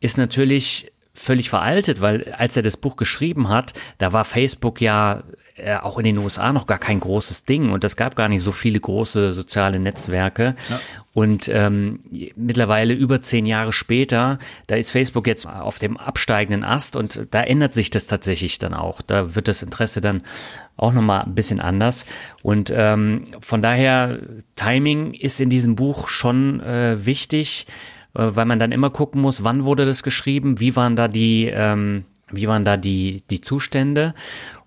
[0.00, 5.22] ist natürlich völlig veraltet, weil als er das Buch geschrieben hat, da war Facebook ja
[5.56, 8.42] äh, auch in den USA noch gar kein großes Ding und es gab gar nicht
[8.42, 10.56] so viele große soziale Netzwerke.
[10.68, 10.80] Ja.
[11.12, 12.00] Und ähm,
[12.34, 17.40] mittlerweile über zehn Jahre später, da ist Facebook jetzt auf dem absteigenden Ast und da
[17.40, 19.00] ändert sich das tatsächlich dann auch.
[19.00, 20.22] Da wird das Interesse dann
[20.76, 22.04] auch nochmal ein bisschen anders.
[22.42, 24.18] Und ähm, von daher,
[24.56, 27.66] Timing ist in diesem Buch schon äh, wichtig,
[28.14, 31.44] äh, weil man dann immer gucken muss, wann wurde das geschrieben, wie waren da die,
[31.46, 34.14] ähm, wie waren da die, die Zustände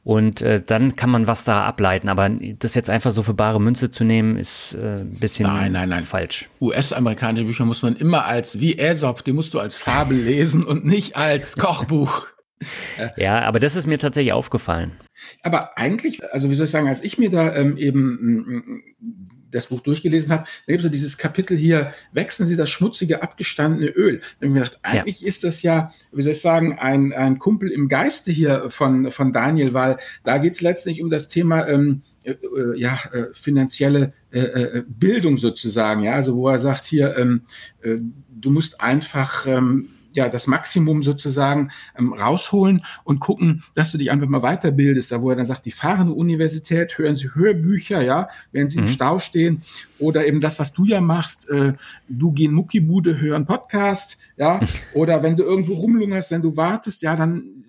[0.08, 2.08] und äh, dann kann man was da ableiten.
[2.08, 5.74] Aber das jetzt einfach so für bare Münze zu nehmen, ist äh, ein bisschen nein,
[5.74, 6.04] nein, nein.
[6.04, 6.48] falsch.
[6.62, 10.86] US-amerikanische Bücher muss man immer als, wie Aesop, die musst du als Fabel lesen und
[10.86, 12.26] nicht als Kochbuch.
[13.17, 14.93] ja, aber das ist mir tatsächlich aufgefallen.
[15.43, 18.82] Aber eigentlich, also wie soll ich sagen, als ich mir da ähm, eben
[19.51, 23.21] das Buch durchgelesen habe, da gibt es so dieses Kapitel hier, wechseln Sie das schmutzige,
[23.21, 24.19] abgestandene Öl.
[24.19, 25.27] Da habe ich mir gedacht, eigentlich ja.
[25.27, 29.33] ist das ja, wie soll ich sagen, ein, ein Kumpel im Geiste hier von, von
[29.33, 34.13] Daniel, weil da geht es letztlich um das Thema ähm, äh, äh, ja, äh, finanzielle
[34.31, 37.41] äh, äh, Bildung sozusagen, ja, also wo er sagt hier, ähm,
[37.81, 37.97] äh,
[38.29, 44.12] du musst einfach ähm, ja das Maximum sozusagen ähm, rausholen und gucken, dass du dich
[44.12, 45.12] einfach mal weiterbildest.
[45.12, 48.88] Da wo er dann sagt, die fahrende Universität, hören Sie Hörbücher, ja, während Sie mhm.
[48.88, 49.62] im Stau stehen
[49.99, 51.73] oder eben das, was du ja machst, äh,
[52.10, 54.60] du gehen Muckibude, hören Podcast, ja,
[54.93, 57.63] oder wenn du irgendwo rumlungerst, wenn du wartest, ja, dann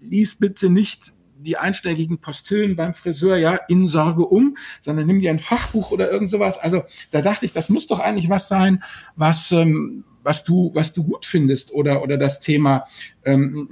[0.00, 1.12] lies bitte nicht
[1.44, 6.10] die einschlägigen Postillen beim Friseur ja in Sorge um, sondern nimm dir ein Fachbuch oder
[6.10, 6.58] irgend sowas.
[6.58, 8.82] Also da dachte ich, das muss doch eigentlich was sein,
[9.16, 12.86] was ähm, was du was du gut findest oder oder das Thema,
[13.24, 13.68] ähm,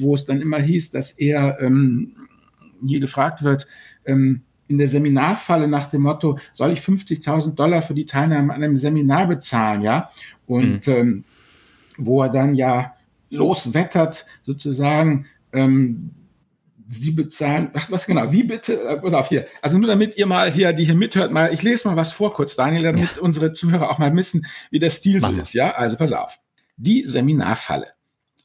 [0.00, 2.16] wo es dann immer hieß, dass er ähm,
[2.86, 3.66] hier gefragt wird.
[4.06, 8.64] Ähm, in der Seminarfalle nach dem Motto, soll ich 50.000 Dollar für die Teilnahme an
[8.64, 10.10] einem Seminar bezahlen, ja?
[10.46, 10.92] Und mhm.
[10.92, 11.24] ähm,
[11.98, 12.94] wo er dann ja
[13.30, 16.10] loswettert, sozusagen, ähm,
[16.88, 20.26] Sie bezahlen, ach, was genau, wie bitte, äh, pass auf hier, also nur damit ihr
[20.26, 23.22] mal hier, die hier mithört, mal, ich lese mal was vor kurz, Daniel, damit ja.
[23.22, 26.38] unsere Zuhörer auch mal wissen, wie der Stil so ist, ja, also pass auf.
[26.76, 27.88] Die Seminarfalle.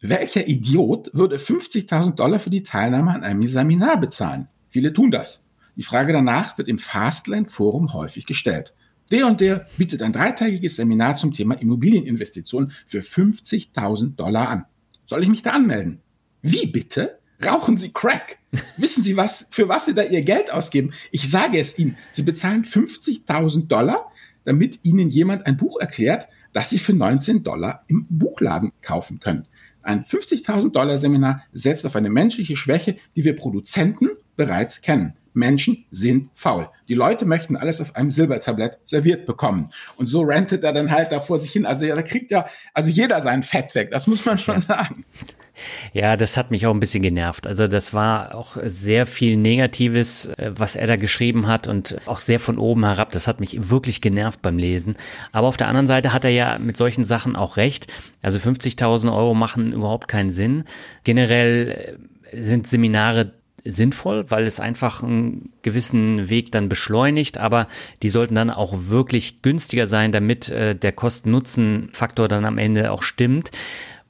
[0.01, 4.47] Welcher Idiot würde 50.000 Dollar für die Teilnahme an einem Seminar bezahlen?
[4.69, 5.47] Viele tun das.
[5.75, 8.73] Die Frage danach wird im Fastlane Forum häufig gestellt.
[9.11, 14.65] Der und der bietet ein dreitägiges Seminar zum Thema Immobilieninvestitionen für 50.000 Dollar an.
[15.05, 16.01] Soll ich mich da anmelden?
[16.41, 17.19] Wie bitte?
[17.45, 18.37] Rauchen Sie Crack?
[18.77, 20.93] Wissen Sie was, für was Sie da Ihr Geld ausgeben?
[21.11, 21.97] Ich sage es Ihnen.
[22.11, 24.11] Sie bezahlen 50.000 Dollar,
[24.43, 29.43] damit Ihnen jemand ein Buch erklärt, das Sie für 19 Dollar im Buchladen kaufen können.
[29.83, 35.13] Ein 50.000 Dollar Seminar setzt auf eine menschliche Schwäche, die wir Produzenten bereits kennen.
[35.33, 36.69] Menschen sind faul.
[36.89, 39.67] Die Leute möchten alles auf einem Silbertablett serviert bekommen.
[39.95, 41.65] Und so rentet er dann halt da vor sich hin.
[41.65, 43.91] Also ja, da kriegt ja also jeder sein Fett weg.
[43.91, 45.05] Das muss man schon sagen.
[45.93, 47.45] Ja, das hat mich auch ein bisschen genervt.
[47.45, 52.19] Also das war auch sehr viel Negatives, äh, was er da geschrieben hat und auch
[52.19, 53.11] sehr von oben herab.
[53.11, 54.95] Das hat mich wirklich genervt beim Lesen.
[55.31, 57.87] Aber auf der anderen Seite hat er ja mit solchen Sachen auch recht.
[58.21, 60.63] Also 50.000 Euro machen überhaupt keinen Sinn.
[61.03, 61.97] Generell
[62.31, 63.33] äh, sind Seminare
[63.63, 67.67] sinnvoll, weil es einfach einen gewissen Weg dann beschleunigt, aber
[68.01, 73.03] die sollten dann auch wirklich günstiger sein, damit äh, der Kosten-Nutzen-Faktor dann am Ende auch
[73.03, 73.51] stimmt.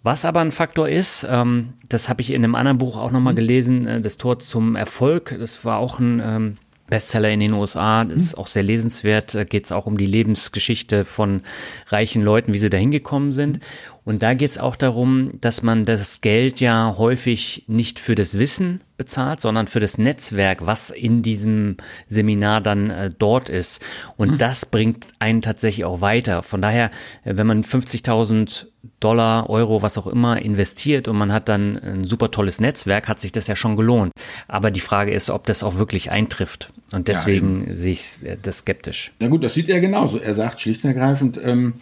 [0.03, 3.33] Was aber ein Faktor ist, ähm, das habe ich in einem anderen Buch auch nochmal
[3.33, 3.37] mhm.
[3.37, 6.55] gelesen, äh, das Tor zum Erfolg, das war auch ein ähm,
[6.91, 8.41] Bestseller in den USA, das ist mhm.
[8.41, 11.41] auch sehr lesenswert, da geht es auch um die Lebensgeschichte von
[11.87, 13.59] reichen Leuten, wie sie da hingekommen sind.
[14.03, 18.39] Und da geht es auch darum, dass man das Geld ja häufig nicht für das
[18.39, 23.83] Wissen bezahlt, sondern für das Netzwerk, was in diesem Seminar dann äh, dort ist.
[24.17, 24.37] Und mhm.
[24.39, 26.41] das bringt einen tatsächlich auch weiter.
[26.41, 26.89] Von daher,
[27.23, 32.03] äh, wenn man 50.000 Dollar, Euro, was auch immer investiert und man hat dann ein
[32.05, 34.11] super tolles Netzwerk, hat sich das ja schon gelohnt.
[34.47, 36.71] Aber die Frage ist, ob das auch wirklich eintrifft.
[36.91, 39.11] Und deswegen ja, sehe ich äh, das skeptisch.
[39.19, 40.17] Na gut, das sieht er genauso.
[40.17, 41.73] Er sagt schlicht und ergreifend, ähm,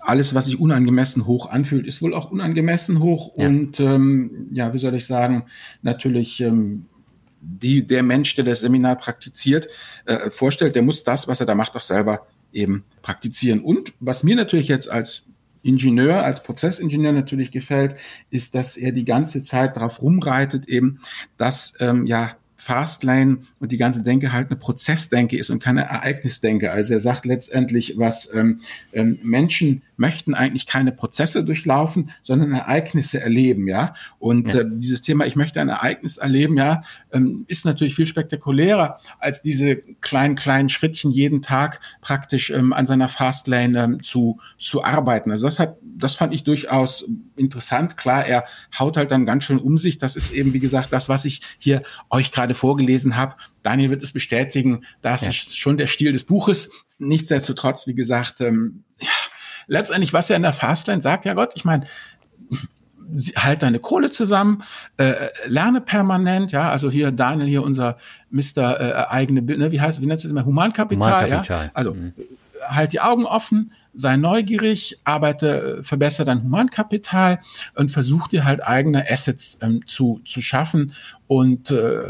[0.00, 3.32] alles, was sich unangemessen hoch anfühlt, ist wohl auch unangemessen hoch.
[3.36, 3.48] Ja.
[3.48, 5.44] Und ähm, ja, wie soll ich sagen,
[5.80, 6.84] natürlich ähm,
[7.40, 9.68] die, der Mensch, der das Seminar praktiziert,
[10.04, 13.60] äh, vorstellt, der muss das, was er da macht, auch selber eben praktizieren.
[13.60, 15.24] Und was mir natürlich jetzt als
[15.64, 17.96] Ingenieur, als Prozessingenieur natürlich gefällt,
[18.30, 21.00] ist, dass er die ganze Zeit darauf rumreitet, eben,
[21.36, 26.70] dass ähm, ja Fastlane und die ganze Denke halt eine Prozessdenke ist und keine Ereignisdenke.
[26.70, 28.60] Also er sagt letztendlich, was ähm,
[28.94, 33.94] ähm, Menschen möchten eigentlich keine Prozesse durchlaufen, sondern Ereignisse erleben, ja.
[34.18, 34.60] Und ja.
[34.60, 39.42] Äh, dieses Thema, ich möchte ein Ereignis erleben, ja, ähm, ist natürlich viel spektakulärer als
[39.42, 45.30] diese kleinen, kleinen Schrittchen jeden Tag praktisch ähm, an seiner Fastlane ähm, zu, zu arbeiten.
[45.30, 47.96] Also das hat, das fand ich durchaus interessant.
[47.96, 48.44] Klar, er
[48.78, 49.98] haut halt dann ganz schön um sich.
[49.98, 53.34] Das ist eben, wie gesagt, das, was ich hier euch gerade vorgelesen habe.
[53.62, 54.84] Daniel wird es bestätigen.
[55.02, 55.28] Das ja.
[55.28, 56.70] ist schon der Stil des Buches.
[56.98, 59.08] Nichtsdestotrotz, wie gesagt, ähm, ja,
[59.66, 61.86] letztendlich, was er in der Fastlane sagt, ja Gott, ich meine,
[63.36, 64.62] halt deine Kohle zusammen,
[64.96, 67.96] äh, lerne permanent, ja, also hier Daniel, hier unser
[68.30, 68.80] Mr.
[68.80, 71.66] Äh, eigene, ne, wie heißt, wie nennt es immer, Humankapital, Humankapital.
[71.66, 72.12] ja, also mhm.
[72.66, 77.40] halt die Augen offen, sei neugierig, arbeite, verbessere dein Humankapital
[77.74, 80.92] und versuch dir halt eigene Assets ähm, zu, zu schaffen
[81.26, 82.02] und äh,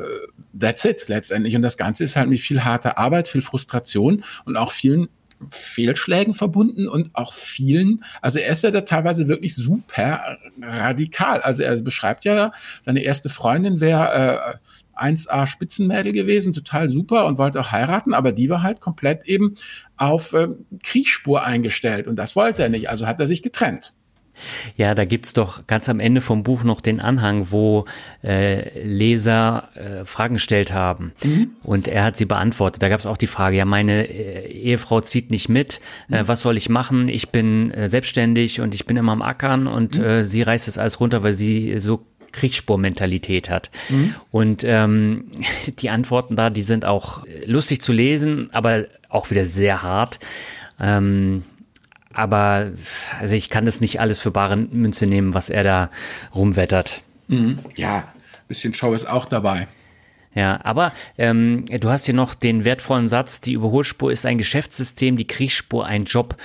[0.58, 1.54] that's it letztendlich.
[1.56, 5.08] Und das Ganze ist halt mit viel harter Arbeit, viel Frustration und auch vielen
[5.48, 11.40] Fehlschlägen verbunden und auch vielen, also er ist ja da teilweise wirklich super radikal.
[11.40, 14.58] Also er beschreibt ja, seine erste Freundin wäre
[14.96, 19.24] äh, 1A Spitzenmädel gewesen, total super und wollte auch heiraten, aber die war halt komplett
[19.24, 19.54] eben
[19.96, 20.48] auf äh,
[20.82, 23.92] Kriegsspur eingestellt und das wollte er nicht, also hat er sich getrennt.
[24.76, 27.84] Ja, da gibt's doch ganz am Ende vom Buch noch den Anhang, wo
[28.22, 31.50] äh, Leser äh, Fragen gestellt haben mhm.
[31.62, 32.82] und er hat sie beantwortet.
[32.82, 36.28] Da gab's auch die Frage, ja, meine äh, Ehefrau zieht nicht mit, äh, mhm.
[36.28, 37.08] was soll ich machen?
[37.08, 40.04] Ich bin äh, selbstständig und ich bin immer am Ackern und mhm.
[40.04, 43.70] äh, sie reißt es alles runter, weil sie so Kriegsspurmentalität hat.
[43.88, 44.14] Mhm.
[44.30, 45.26] Und ähm,
[45.78, 50.18] die Antworten da, die sind auch lustig zu lesen, aber auch wieder sehr hart.
[50.80, 51.44] Ähm,
[52.14, 52.72] aber
[53.20, 55.90] also ich kann das nicht alles für bare Münze nehmen, was er da
[56.34, 57.02] rumwettert.
[57.28, 57.58] Mhm.
[57.76, 58.04] Ja,
[58.48, 59.68] bisschen Show ist auch dabei.
[60.34, 65.16] Ja, aber ähm, du hast hier noch den wertvollen Satz, die Überholspur ist ein Geschäftssystem,
[65.16, 66.36] die Kriegsspur ein Job.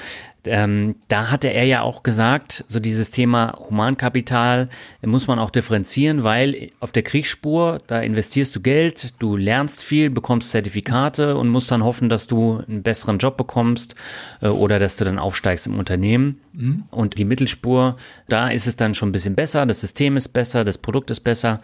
[0.46, 4.70] Ähm, da hatte er ja auch gesagt, so dieses Thema Humankapital
[5.02, 10.10] muss man auch differenzieren, weil auf der Kriegsspur, da investierst du Geld, du lernst viel,
[10.10, 13.96] bekommst Zertifikate und musst dann hoffen, dass du einen besseren Job bekommst
[14.42, 16.40] äh, oder dass du dann aufsteigst im Unternehmen.
[16.54, 16.84] Mhm.
[16.92, 17.98] Und die Mittelspur,
[18.28, 21.22] da ist es dann schon ein bisschen besser, das System ist besser, das Produkt ist
[21.22, 21.60] besser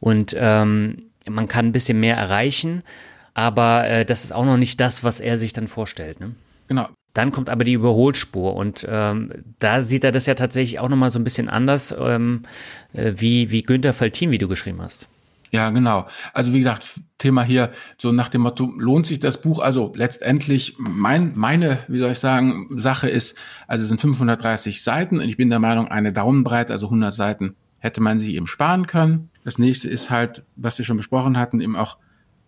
[0.00, 2.82] und ähm, man kann ein bisschen mehr erreichen,
[3.34, 6.20] aber äh, das ist auch noch nicht das, was er sich dann vorstellt.
[6.20, 6.34] Ne?
[6.68, 6.88] Genau.
[7.14, 11.10] Dann kommt aber die Überholspur und ähm, da sieht er das ja tatsächlich auch nochmal
[11.10, 12.42] so ein bisschen anders, ähm,
[12.92, 15.08] äh, wie, wie Günther Faltin, wie du geschrieben hast.
[15.52, 16.08] Ja, genau.
[16.32, 19.60] Also wie gesagt, Thema hier so nach dem Motto, lohnt sich das Buch?
[19.60, 23.36] Also letztendlich mein, meine, wie soll ich sagen, Sache ist,
[23.68, 27.54] also es sind 530 Seiten und ich bin der Meinung, eine Daumenbreite, also 100 Seiten,
[27.78, 29.30] hätte man sich eben sparen können.
[29.44, 31.98] Das nächste ist halt, was wir schon besprochen hatten, eben auch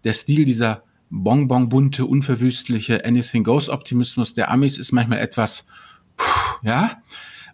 [0.02, 5.64] der Stil dieser bonbonbunte, unverwüstliche Anything Goes Optimismus der Amis ist manchmal etwas,
[6.62, 7.02] ja,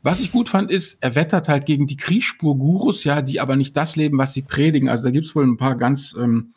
[0.02, 3.76] was ich gut fand, ist, er wettert halt gegen die Kriechspur-Gurus, ja, die aber nicht
[3.76, 4.88] das leben, was sie predigen.
[4.88, 6.54] Also da gibt's wohl ein paar ganz ähm,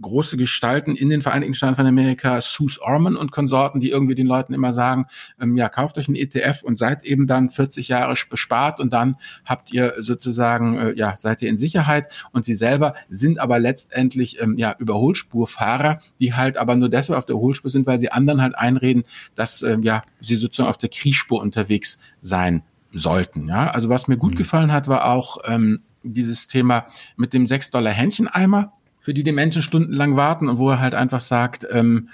[0.00, 4.26] große Gestalten in den Vereinigten Staaten von Amerika, Sue Orman und Konsorten, die irgendwie den
[4.26, 5.06] Leuten immer sagen,
[5.40, 9.16] ähm, ja, kauft euch einen ETF und seid eben dann 40 Jahre bespart und dann
[9.44, 12.08] habt ihr sozusagen, äh, ja, seid ihr in Sicherheit.
[12.32, 17.26] Und sie selber sind aber letztendlich, ähm, ja, Überholspurfahrer, die halt aber nur deshalb auf
[17.26, 19.04] der Überholspur sind, weil sie anderen halt einreden,
[19.36, 23.48] dass, ähm, ja, sie sozusagen auf der Kriechspur unterwegs sein sollten.
[23.48, 24.36] Ja, also was mir gut mhm.
[24.36, 29.32] gefallen hat, war auch ähm, dieses Thema mit dem 6 Dollar Hähncheneimer für die die
[29.32, 32.10] Menschen stundenlang warten und wo er halt einfach sagt, ähm,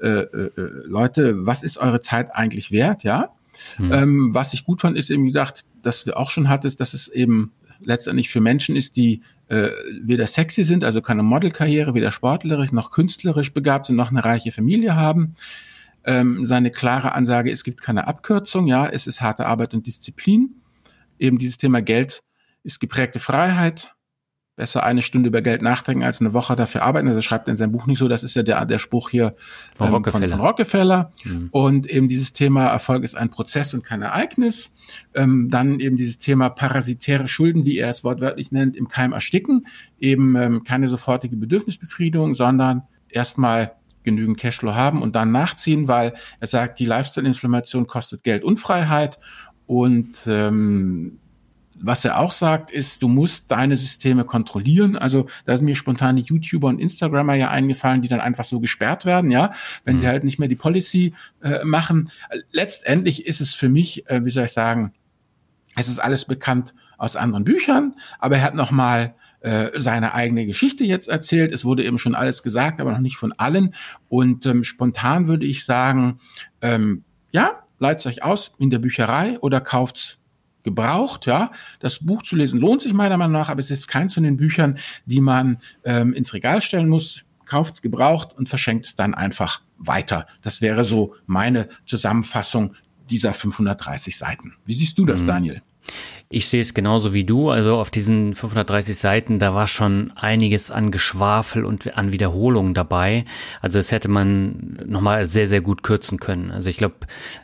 [0.00, 0.50] äh, äh,
[0.86, 3.30] Leute, was ist eure Zeit eigentlich wert, ja?
[3.76, 3.92] Mhm.
[3.92, 7.08] Ähm, was ich gut fand, ist eben gesagt, dass wir auch schon hattest, dass es
[7.08, 12.72] eben letztendlich für Menschen ist, die äh, weder sexy sind, also keine Modelkarriere, weder sportlerisch
[12.72, 15.34] noch künstlerisch begabt sind, noch eine reiche Familie haben,
[16.08, 20.62] ähm, seine klare Ansage, es gibt keine Abkürzung, ja, es ist harte Arbeit und Disziplin.
[21.18, 22.22] Eben dieses Thema Geld
[22.62, 23.94] ist geprägte Freiheit.
[24.56, 27.06] Besser eine Stunde über Geld nachdenken, als eine Woche dafür arbeiten.
[27.08, 29.34] Also schreibt er in seinem Buch nicht so, das ist ja der, der Spruch hier
[29.76, 30.28] von ähm, Rockefeller.
[30.28, 31.12] Von, von Rockefeller.
[31.24, 31.48] Mhm.
[31.52, 34.74] Und eben dieses Thema Erfolg ist ein Prozess und kein Ereignis.
[35.14, 39.66] Ähm, dann eben dieses Thema parasitäre Schulden, wie er es wortwörtlich nennt, im Keim ersticken.
[40.00, 43.76] Eben ähm, keine sofortige Bedürfnisbefriedigung, sondern erstmal
[44.08, 49.18] genügend Cashflow haben und dann nachziehen, weil er sagt, die Lifestyle-Inflammation kostet Geld und Freiheit.
[49.66, 51.18] Und ähm,
[51.80, 54.96] was er auch sagt, ist, du musst deine Systeme kontrollieren.
[54.96, 58.60] Also da sind mir spontan die YouTuber und Instagrammer ja eingefallen, die dann einfach so
[58.60, 59.52] gesperrt werden, ja,
[59.84, 59.98] wenn mhm.
[59.98, 62.10] sie halt nicht mehr die Policy äh, machen.
[62.50, 64.92] Letztendlich ist es für mich, äh, wie soll ich sagen,
[65.76, 70.46] es ist alles bekannt aus anderen Büchern, aber er hat noch mal äh, seine eigene
[70.46, 71.52] Geschichte jetzt erzählt.
[71.52, 73.74] Es wurde eben schon alles gesagt, aber noch nicht von allen.
[74.08, 76.18] Und ähm, spontan würde ich sagen,
[76.60, 80.18] ähm, ja, leitet euch aus in der Bücherei oder kauft's
[80.62, 81.52] gebraucht, ja.
[81.80, 84.36] Das Buch zu lesen lohnt sich meiner Meinung nach, aber es ist keins von den
[84.36, 87.24] Büchern, die man ähm, ins Regal stellen muss.
[87.46, 90.26] Kauft's gebraucht und verschenkt es dann einfach weiter.
[90.42, 92.74] Das wäre so meine Zusammenfassung
[93.08, 94.56] dieser 530 Seiten.
[94.66, 95.26] Wie siehst du das, mhm.
[95.26, 95.62] Daniel?
[96.30, 97.50] Ich sehe es genauso wie du.
[97.50, 103.24] Also auf diesen 530 Seiten, da war schon einiges an Geschwafel und an Wiederholungen dabei.
[103.62, 106.50] Also das hätte man nochmal sehr, sehr gut kürzen können.
[106.50, 106.96] Also ich glaube,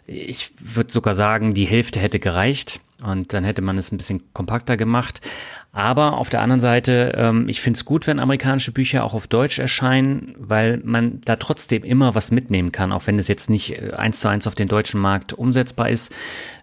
[0.06, 2.80] ich würde sogar sagen, die Hälfte hätte gereicht.
[3.02, 5.20] Und dann hätte man es ein bisschen kompakter gemacht.
[5.72, 9.26] Aber auf der anderen Seite, ähm, ich finde es gut, wenn amerikanische Bücher auch auf
[9.26, 13.72] Deutsch erscheinen, weil man da trotzdem immer was mitnehmen kann, auch wenn es jetzt nicht
[13.72, 16.14] äh, eins zu eins auf den deutschen Markt umsetzbar ist.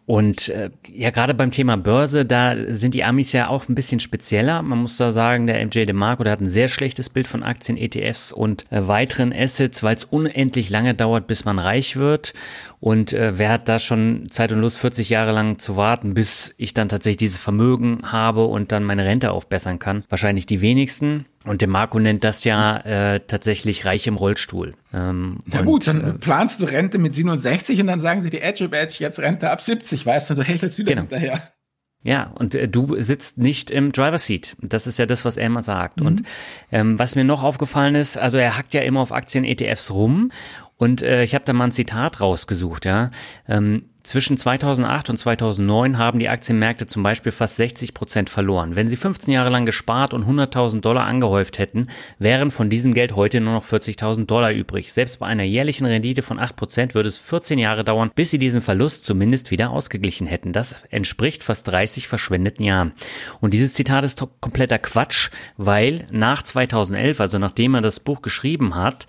[0.07, 3.99] Und äh, ja, gerade beim Thema Börse, da sind die Amis ja auch ein bisschen
[3.99, 4.61] spezieller.
[4.61, 7.77] Man muss da sagen, der MJ DeMarco, der hat ein sehr schlechtes Bild von Aktien,
[7.77, 12.33] ETFs und äh, weiteren Assets, weil es unendlich lange dauert, bis man reich wird.
[12.79, 16.53] Und äh, wer hat da schon Zeit und Lust, 40 Jahre lang zu warten, bis
[16.57, 20.03] ich dann tatsächlich dieses Vermögen habe und dann meine Rente aufbessern kann?
[20.09, 21.25] Wahrscheinlich die wenigsten.
[21.43, 24.73] Und der Marco nennt das ja äh, tatsächlich reich im Rollstuhl.
[24.93, 28.41] Ähm, Na gut, dann äh, planst du Rente mit 67 und dann sagen sie die
[28.41, 31.01] Edge Badge jetzt Rente ab 70, weißt du, du hechelst wieder genau.
[31.01, 31.41] hinterher.
[32.03, 34.55] Ja, und äh, du sitzt nicht im Driver Seat.
[34.61, 35.99] Das ist ja das, was er immer sagt.
[35.99, 36.05] Mhm.
[36.05, 36.23] Und
[36.71, 40.31] ähm, was mir noch aufgefallen ist, also er hackt ja immer auf Aktien-ETFs rum.
[40.77, 43.11] Und äh, ich habe da mal ein Zitat rausgesucht, ja.
[43.47, 48.75] Ähm, zwischen 2008 und 2009 haben die Aktienmärkte zum Beispiel fast 60 Prozent verloren.
[48.75, 51.87] Wenn sie 15 Jahre lang gespart und 100.000 Dollar angehäuft hätten,
[52.17, 54.91] wären von diesem Geld heute nur noch 40.000 Dollar übrig.
[54.91, 58.39] Selbst bei einer jährlichen Rendite von 8 Prozent würde es 14 Jahre dauern, bis sie
[58.39, 60.53] diesen Verlust zumindest wieder ausgeglichen hätten.
[60.53, 62.93] Das entspricht fast 30 verschwendeten Jahren.
[63.39, 68.75] Und dieses Zitat ist kompletter Quatsch, weil nach 2011, also nachdem er das Buch geschrieben
[68.75, 69.07] hat,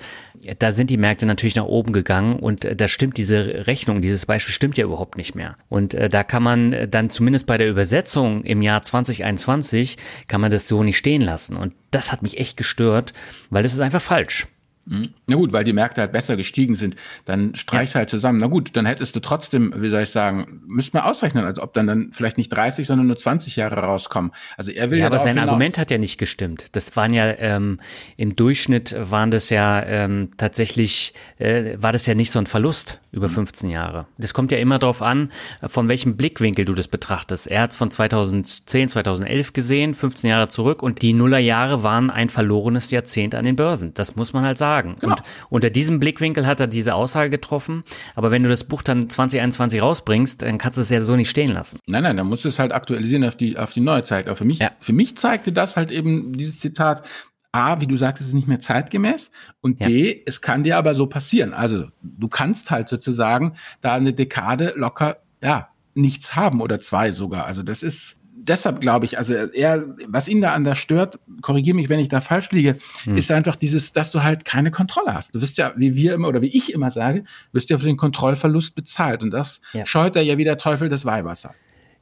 [0.58, 4.26] da sind die Märkte natürlich nach oben gegangen und äh, da stimmt diese Rechnung, dieses
[4.26, 5.56] Beispiel stimmt ja überhaupt nicht mehr.
[5.68, 9.96] Und äh, da kann man äh, dann zumindest bei der Übersetzung im Jahr 2021
[10.28, 11.56] kann man das so nicht stehen lassen.
[11.56, 13.12] Und das hat mich echt gestört,
[13.50, 14.46] weil das ist einfach falsch.
[14.84, 15.10] Mhm.
[15.26, 18.00] Na gut, weil die Märkte halt besser gestiegen sind, dann streichst ja.
[18.00, 18.38] halt zusammen.
[18.38, 21.72] Na gut, dann hättest du trotzdem, wie soll ich sagen, müsste man ausrechnen, als ob
[21.72, 24.32] dann dann vielleicht nicht 30, sondern nur 20 Jahre rauskommen.
[24.56, 26.66] Also er will ja, ja aber sein Argument hat ja nicht gestimmt.
[26.72, 27.78] Das waren ja ähm,
[28.16, 33.00] im Durchschnitt waren das ja ähm, tatsächlich äh, war das ja nicht so ein Verlust
[33.12, 33.74] über 15 mhm.
[33.74, 34.06] Jahre.
[34.18, 35.30] Das kommt ja immer darauf an,
[35.66, 37.46] von welchem Blickwinkel du das betrachtest.
[37.46, 42.30] Er hat es von 2010, 2011 gesehen, 15 Jahre zurück und die Nullerjahre waren ein
[42.30, 43.94] verlorenes Jahrzehnt an den Börsen.
[43.94, 44.96] Das muss man halt sagen sagen.
[45.00, 45.14] Genau.
[45.14, 47.84] Und unter diesem Blickwinkel hat er diese Aussage getroffen.
[48.14, 51.30] Aber wenn du das Buch dann 2021 rausbringst, dann kannst du es ja so nicht
[51.30, 51.78] stehen lassen.
[51.86, 54.26] Nein, nein, dann musst du es halt aktualisieren auf die, auf die neue Zeit.
[54.26, 54.70] Aber für mich, ja.
[54.80, 57.06] für mich zeigte das halt eben dieses Zitat,
[57.54, 59.86] A, wie du sagst, es ist nicht mehr zeitgemäß und ja.
[59.86, 61.52] B, es kann dir aber so passieren.
[61.52, 67.44] Also du kannst halt sozusagen da eine Dekade locker, ja, nichts haben oder zwei sogar.
[67.44, 71.76] Also das ist, deshalb glaube ich, also er, was ihn da an der stört, korrigiere
[71.76, 73.16] mich, wenn ich da falsch liege, hm.
[73.16, 75.34] ist einfach dieses, dass du halt keine Kontrolle hast.
[75.34, 77.96] Du wirst ja, wie wir immer oder wie ich immer sage, wirst ja für den
[77.96, 79.86] Kontrollverlust bezahlt und das ja.
[79.86, 81.54] scheut er ja wie der Teufel des Weihwasser.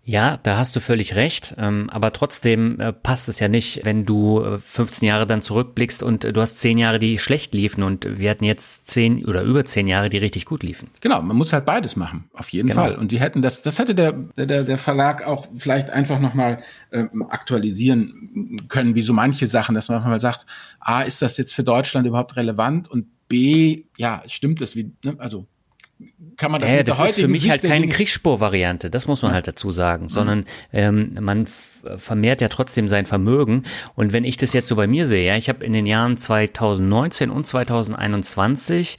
[0.04, 1.54] Ja, da hast du völlig recht.
[1.58, 6.02] Ähm, aber trotzdem äh, passt es ja nicht, wenn du 15 äh, Jahre dann zurückblickst
[6.02, 9.42] und äh, du hast 10 Jahre, die schlecht liefen und wir hatten jetzt 10 oder
[9.42, 10.90] über 10 Jahre, die richtig gut liefen.
[11.00, 12.82] Genau, man muss halt beides machen, auf jeden genau.
[12.82, 12.96] Fall.
[12.96, 17.26] Und die hätten das, das hätte der, der, der Verlag auch vielleicht einfach nochmal ähm,
[17.28, 20.46] aktualisieren können, wie so manche Sachen, dass man mal sagt,
[20.80, 22.88] A, ist das jetzt für Deutschland überhaupt relevant?
[22.90, 25.14] Und B, ja, stimmt es, wie, ne?
[25.18, 25.46] also
[26.36, 29.32] kann man das mit das ist für mich Sicht halt keine Kriegsspurvariante, das muss man
[29.32, 29.34] ja.
[29.36, 30.08] halt dazu sagen, mhm.
[30.08, 31.46] sondern ähm, man
[31.96, 33.64] vermehrt ja trotzdem sein Vermögen.
[33.94, 36.16] Und wenn ich das jetzt so bei mir sehe, ja, ich habe in den Jahren
[36.16, 38.98] 2019 und 2021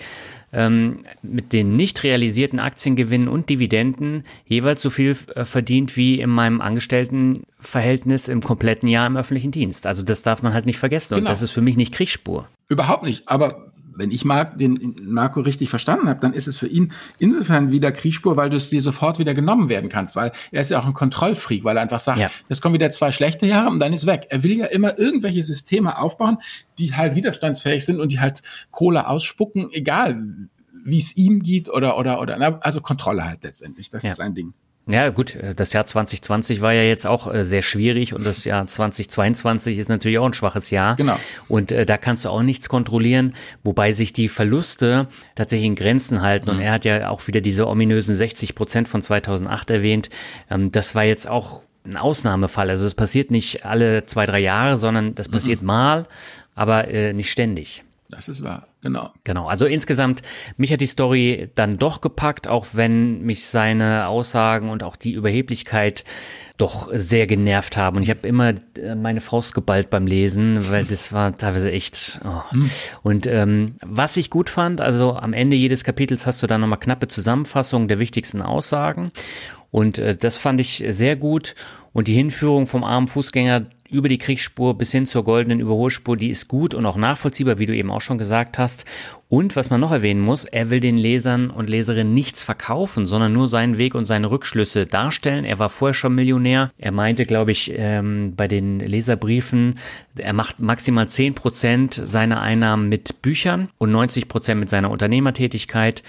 [0.54, 6.30] ähm, mit den nicht realisierten Aktiengewinnen und Dividenden jeweils so viel äh, verdient wie in
[6.30, 9.88] meinem Angestelltenverhältnis im kompletten Jahr im öffentlichen Dienst.
[9.88, 11.16] Also das darf man halt nicht vergessen.
[11.16, 11.28] Genau.
[11.28, 12.48] Und das ist für mich nicht Kriegsspur.
[12.68, 13.28] Überhaupt nicht.
[13.28, 17.72] Aber wenn ich Mark, den Marco richtig verstanden habe, dann ist es für ihn insofern
[17.72, 20.80] wieder Kriegspur, weil du es dir sofort wieder genommen werden kannst, weil er ist ja
[20.80, 22.30] auch ein Kontrollfreak, weil er einfach sagt, ja.
[22.50, 24.28] jetzt kommen wieder zwei schlechte Jahre und dann ist weg.
[24.30, 26.38] Er will ja immer irgendwelche Systeme aufbauen,
[26.80, 30.50] die halt widerstandsfähig sind und die halt Kohle ausspucken, egal
[30.84, 33.90] wie es ihm geht oder oder oder also Kontrolle halt letztendlich.
[33.90, 34.12] Das ja.
[34.12, 34.54] ist ein Ding.
[34.88, 38.66] Ja, gut, das Jahr 2020 war ja jetzt auch äh, sehr schwierig und das Jahr
[38.66, 40.96] 2022 ist natürlich auch ein schwaches Jahr.
[40.96, 41.18] Genau.
[41.48, 46.22] Und äh, da kannst du auch nichts kontrollieren, wobei sich die Verluste tatsächlich in Grenzen
[46.22, 46.50] halten.
[46.50, 46.56] Mhm.
[46.56, 50.10] Und er hat ja auch wieder diese ominösen 60 Prozent von 2008 erwähnt.
[50.50, 52.70] Ähm, das war jetzt auch ein Ausnahmefall.
[52.70, 55.68] Also es passiert nicht alle zwei, drei Jahre, sondern das passiert mhm.
[55.68, 56.08] mal,
[56.56, 57.84] aber äh, nicht ständig.
[58.10, 59.12] Das ist wahr, genau.
[59.24, 60.22] Genau, also insgesamt,
[60.58, 65.12] mich hat die Story dann doch gepackt, auch wenn mich seine Aussagen und auch die
[65.14, 66.04] Überheblichkeit
[66.58, 67.98] doch sehr genervt haben.
[67.98, 72.22] Und ich habe immer äh, meine Faust geballt beim Lesen, weil das war teilweise echt.
[72.24, 72.52] Oh.
[72.52, 72.70] Hm.
[73.02, 76.80] Und ähm, was ich gut fand, also am Ende jedes Kapitels hast du dann nochmal
[76.80, 79.12] knappe Zusammenfassungen der wichtigsten Aussagen.
[79.72, 81.56] Und äh, das fand ich sehr gut.
[81.94, 86.30] Und die Hinführung vom armen Fußgänger über die Kriegsspur bis hin zur goldenen Überholspur, die
[86.30, 88.86] ist gut und auch nachvollziehbar, wie du eben auch schon gesagt hast.
[89.28, 93.34] Und was man noch erwähnen muss, er will den Lesern und Leserinnen nichts verkaufen, sondern
[93.34, 95.44] nur seinen Weg und seine Rückschlüsse darstellen.
[95.44, 96.70] Er war vorher schon Millionär.
[96.78, 99.76] Er meinte, glaube ich, ähm, bei den Leserbriefen,
[100.16, 106.04] er macht maximal zehn Prozent seiner Einnahmen mit Büchern und 90 Prozent mit seiner Unternehmertätigkeit.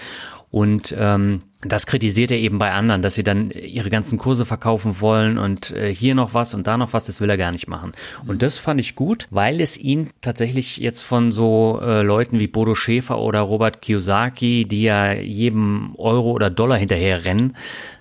[0.53, 5.01] Und ähm, das kritisiert er eben bei anderen, dass sie dann ihre ganzen Kurse verkaufen
[5.01, 7.67] wollen und äh, hier noch was und da noch was, das will er gar nicht
[7.67, 7.93] machen.
[8.27, 12.45] Und das fand ich gut, weil es ihn tatsächlich jetzt von so äh, Leuten wie
[12.45, 17.57] Bodo Schäfer oder Robert Kiyosaki, die ja jedem Euro oder Dollar hinterher rennen,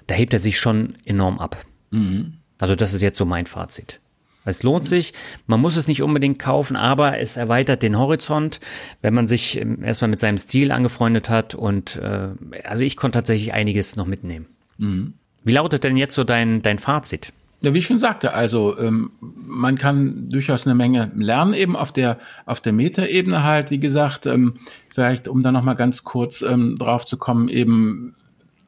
[0.07, 1.57] da hebt er sich schon enorm ab.
[1.90, 2.34] Mhm.
[2.59, 4.01] Also das ist jetzt so mein Fazit.
[4.45, 5.12] Es lohnt sich,
[5.47, 8.61] man muss es nicht unbedingt kaufen, aber es erweitert den Horizont,
[9.01, 12.28] wenn man sich ähm, erstmal mit seinem Stil angefreundet hat und äh,
[12.64, 14.47] also ich konnte tatsächlich einiges noch mitnehmen.
[14.78, 15.14] Mhm.
[15.45, 17.32] Wie lautet denn jetzt so dein, dein Fazit?
[17.62, 21.93] Ja, wie ich schon sagte, also ähm, man kann durchaus eine Menge lernen, eben auf
[21.93, 24.55] der auf der Metaebene halt, wie gesagt, ähm,
[24.88, 28.16] vielleicht um da nochmal ganz kurz ähm, drauf zu kommen, eben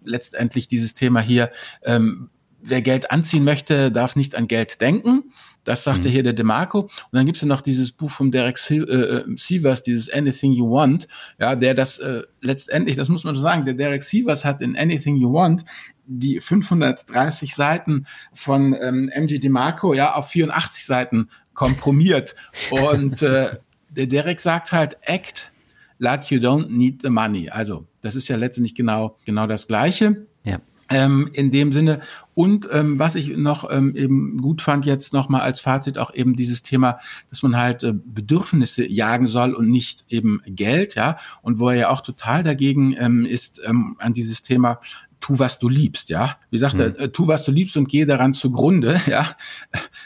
[0.04, 1.50] letztendlich dieses Thema hier,
[1.82, 2.30] ähm,
[2.62, 5.24] wer Geld anziehen möchte, darf nicht an Geld denken.
[5.64, 6.12] Das sagte mhm.
[6.12, 6.80] hier der DeMarco.
[6.80, 10.70] Und dann gibt's ja noch dieses Buch vom Derek äh, äh, Sievers, dieses Anything You
[10.70, 11.08] Want,
[11.38, 14.76] ja, der das äh, letztendlich, das muss man schon sagen, der Derek Sievers hat in
[14.76, 15.64] Anything You Want
[16.06, 22.34] die 530 Seiten von ähm, MG DeMarco ja auf 84 Seiten komprimiert.
[22.70, 23.56] Und äh,
[23.90, 25.50] der Derek sagt halt, act
[25.98, 27.48] like you don't need the money.
[27.48, 30.26] Also das ist ja letztendlich genau genau das Gleiche.
[30.44, 30.60] Ja.
[30.90, 32.02] Ähm, in dem Sinne.
[32.34, 36.36] Und ähm, was ich noch ähm, eben gut fand jetzt nochmal als Fazit auch eben
[36.36, 36.98] dieses Thema,
[37.30, 41.16] dass man halt äh, Bedürfnisse jagen soll und nicht eben Geld, ja.
[41.42, 44.80] Und wo er ja auch total dagegen ähm, ist ähm, an dieses Thema
[45.24, 46.36] tu, was du liebst, ja.
[46.50, 46.96] Wie sagt mhm.
[46.98, 49.34] er, tu, was du liebst und gehe daran zugrunde, ja.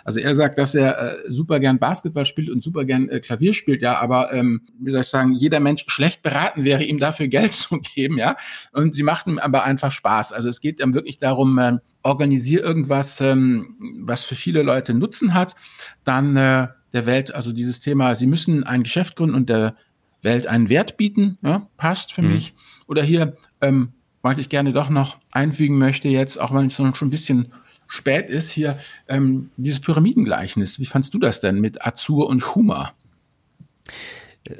[0.04, 3.52] Also er sagt, dass er äh, super gern Basketball spielt und super gern äh, Klavier
[3.52, 7.26] spielt, ja, aber ähm, wie soll ich sagen, jeder Mensch schlecht beraten wäre, ihm dafür
[7.38, 8.36] Geld zu geben, ja.
[8.72, 10.32] Und sie macht ihm aber einfach Spaß.
[10.32, 15.34] Also es geht dann wirklich darum, äh, organisier irgendwas, ähm, was für viele Leute Nutzen
[15.34, 15.56] hat,
[16.04, 19.74] dann äh, der Welt, also dieses Thema, sie müssen ein Geschäft gründen und der
[20.22, 22.34] Welt einen Wert bieten, ja, passt für mhm.
[22.34, 22.54] mich.
[22.86, 26.92] Oder hier, ähm, weil ich gerne doch noch einfügen möchte, jetzt, auch wenn es schon
[26.92, 27.52] ein bisschen
[27.86, 30.78] spät ist, hier ähm, dieses Pyramidengleichnis.
[30.78, 32.92] Wie fandst du das denn mit Azur und Huma?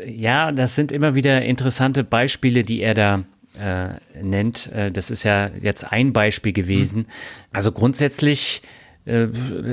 [0.07, 3.25] Ja, das sind immer wieder interessante Beispiele, die er da
[3.59, 4.71] äh, nennt.
[4.73, 7.01] Äh, das ist ja jetzt ein Beispiel gewesen.
[7.01, 7.07] Hm.
[7.53, 8.63] Also grundsätzlich
[9.05, 9.29] äh,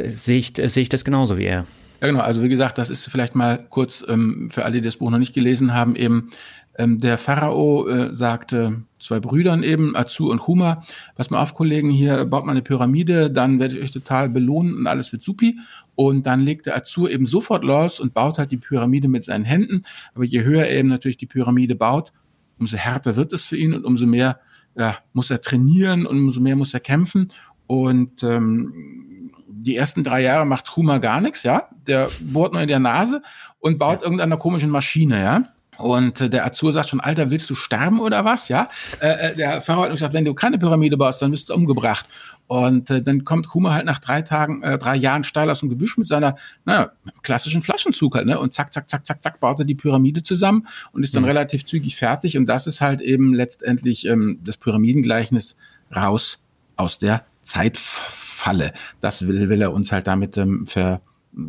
[0.07, 1.65] sehe ich, sehe ich das genauso wie er.
[2.01, 2.21] Ja, genau.
[2.21, 5.17] Also wie gesagt, das ist vielleicht mal kurz ähm, für alle, die das Buch noch
[5.17, 6.31] nicht gelesen haben, eben
[6.77, 10.83] ähm, der Pharao äh, sagte zwei Brüdern eben, Azu und Huma,
[11.15, 14.75] pass mal auf, Kollegen, hier baut mal eine Pyramide, dann werde ich euch total belohnen
[14.75, 15.59] und alles wird supi.
[15.95, 19.45] Und dann legt der Azu eben sofort los und baut halt die Pyramide mit seinen
[19.45, 19.83] Händen.
[20.13, 22.11] Aber je höher er eben natürlich die Pyramide baut,
[22.59, 24.39] umso härter wird es für ihn und umso mehr
[24.77, 27.31] ja, muss er trainieren und umso mehr muss er kämpfen.
[27.67, 31.69] Und ähm, die ersten drei Jahre macht Huma gar nichts, ja.
[31.87, 33.21] Der bohrt nur in der Nase
[33.59, 34.03] und baut ja.
[34.03, 35.43] irgendeiner komischen Maschine, ja.
[35.77, 38.47] Und äh, der Azur sagt schon, Alter, willst du sterben oder was?
[38.49, 38.69] Ja,
[39.01, 42.05] äh, äh der Pharao hat gesagt, wenn du keine Pyramide baust, dann wirst du umgebracht.
[42.47, 45.69] Und äh, dann kommt Kuma halt nach drei Tagen, äh, drei Jahren steil aus dem
[45.69, 46.91] Gebüsch mit seiner naja,
[47.23, 48.39] klassischen Flaschenzug halt, ne?
[48.39, 51.29] Und zack, zack, zack, zack, zack, baut er die Pyramide zusammen und ist dann mhm.
[51.29, 52.37] relativ zügig fertig.
[52.37, 55.57] Und das ist halt eben letztendlich ähm, das Pyramidengleichnis
[55.95, 56.39] raus
[56.75, 58.73] aus der Zeitfalle.
[59.01, 61.01] Das will, will er uns halt damit ähm, ver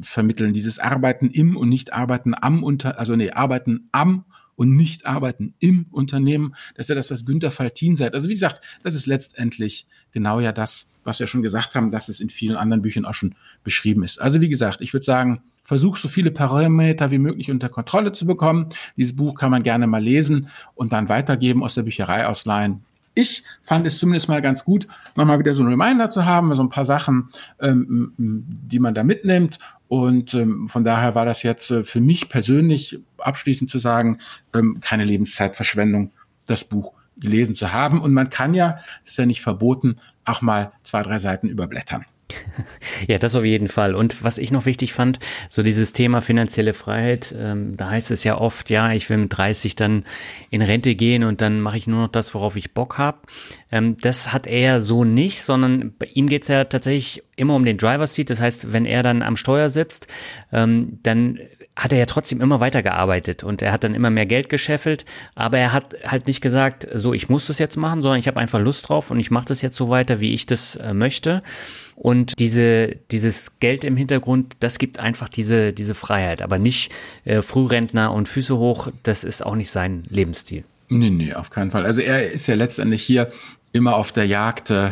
[0.02, 0.52] vermitteln.
[0.52, 4.24] Dieses Arbeiten im und nicht Arbeiten am Unter, also nee, Arbeiten am
[4.56, 6.54] und nicht arbeiten im Unternehmen.
[6.74, 8.14] Das ist ja das, was Günther Faltin sagt.
[8.14, 12.08] Also wie gesagt, das ist letztendlich genau ja das, was wir schon gesagt haben, dass
[12.08, 14.20] es in vielen anderen Büchern auch schon beschrieben ist.
[14.20, 18.24] Also wie gesagt, ich würde sagen, versuch so viele Parameter wie möglich unter Kontrolle zu
[18.24, 18.68] bekommen.
[18.96, 22.82] Dieses Buch kann man gerne mal lesen und dann weitergeben, aus der Bücherei ausleihen
[23.16, 24.86] ich fand es zumindest mal ganz gut,
[25.16, 29.02] nochmal wieder so ein Reminder zu haben, so ein paar Sachen, ähm, die man da
[29.02, 29.58] mitnimmt.
[29.88, 34.18] Und ähm, von daher war das jetzt äh, für mich persönlich abschließend zu sagen,
[34.54, 36.12] ähm, keine Lebenszeitverschwendung,
[36.44, 38.02] das Buch gelesen zu haben.
[38.02, 39.96] Und man kann ja, ist ja nicht verboten,
[40.26, 42.04] auch mal zwei, drei Seiten überblättern.
[43.06, 43.94] Ja, das auf jeden Fall.
[43.94, 45.18] Und was ich noch wichtig fand,
[45.50, 49.36] so dieses Thema finanzielle Freiheit, ähm, da heißt es ja oft, ja, ich will mit
[49.36, 50.04] 30 dann
[50.50, 53.18] in Rente gehen und dann mache ich nur noch das, worauf ich Bock habe.
[53.70, 57.76] Ähm, das hat er so nicht, sondern bei ihm geht's ja tatsächlich immer um den
[57.76, 58.30] Driver Seat.
[58.30, 60.06] Das heißt, wenn er dann am Steuer sitzt,
[60.52, 61.38] ähm, dann
[61.76, 65.04] hat er ja trotzdem immer weitergearbeitet und er hat dann immer mehr Geld gescheffelt,
[65.34, 68.40] aber er hat halt nicht gesagt, so ich muss das jetzt machen, sondern ich habe
[68.40, 71.42] einfach Lust drauf und ich mache das jetzt so weiter, wie ich das äh, möchte.
[71.96, 76.92] Und diese, dieses Geld im Hintergrund, das gibt einfach diese, diese Freiheit, aber nicht
[77.24, 80.64] äh, Frührentner und Füße hoch, das ist auch nicht sein Lebensstil.
[80.88, 81.84] Nee, nee, auf keinen Fall.
[81.84, 83.32] Also er ist ja letztendlich hier
[83.72, 84.90] immer auf der Jagd äh,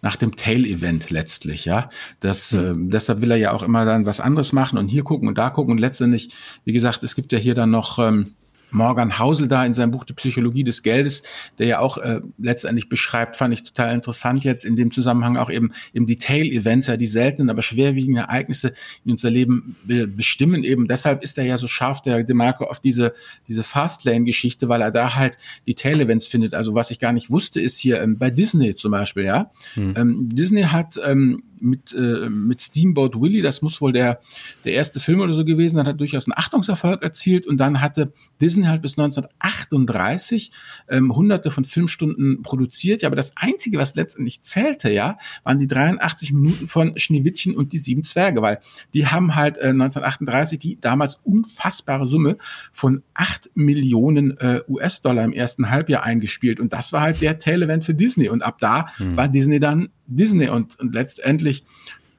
[0.00, 1.90] nach dem Tail-Event letztlich, ja.
[2.20, 5.28] Das, äh, deshalb will er ja auch immer dann was anderes machen und hier gucken
[5.28, 6.30] und da gucken und letztendlich,
[6.64, 8.34] wie gesagt, es gibt ja hier dann noch ähm,
[8.72, 11.22] Morgan Hausel da in seinem Buch Die Psychologie des Geldes,
[11.58, 15.50] der ja auch äh, letztendlich beschreibt, fand ich total interessant jetzt in dem Zusammenhang auch
[15.50, 18.72] eben eben die Tail-Events, ja die seltenen, aber schwerwiegenden Ereignisse
[19.04, 20.88] in unser Leben be bestimmen eben.
[20.88, 23.14] Deshalb ist er ja so scharf, der DeMarco, auf diese
[23.48, 26.54] diese Fastlane-Geschichte, weil er da halt die Tail-Events findet.
[26.54, 29.50] Also was ich gar nicht wusste, ist hier ähm, bei Disney zum Beispiel, ja.
[29.74, 29.94] Hm.
[29.96, 34.20] Ähm, Disney hat ähm, mit, äh, mit Steamboat Willie, das muss wohl der,
[34.64, 38.12] der erste Film oder so gewesen sein, hat durchaus einen Achtungserfolg erzielt und dann hatte
[38.40, 40.50] Disney halt bis 1938
[40.88, 43.02] ähm, hunderte von Filmstunden produziert.
[43.02, 47.72] Ja, aber das Einzige, was letztendlich zählte, ja, waren die 83 Minuten von Schneewittchen und
[47.72, 48.60] die sieben Zwerge, weil
[48.94, 52.36] die haben halt äh, 1938 die damals unfassbare Summe
[52.72, 57.84] von acht Millionen äh, US-Dollar im ersten Halbjahr eingespielt und das war halt der Tail-Event
[57.84, 59.16] für Disney und ab da hm.
[59.16, 61.64] war Disney dann Disney und, und letztendlich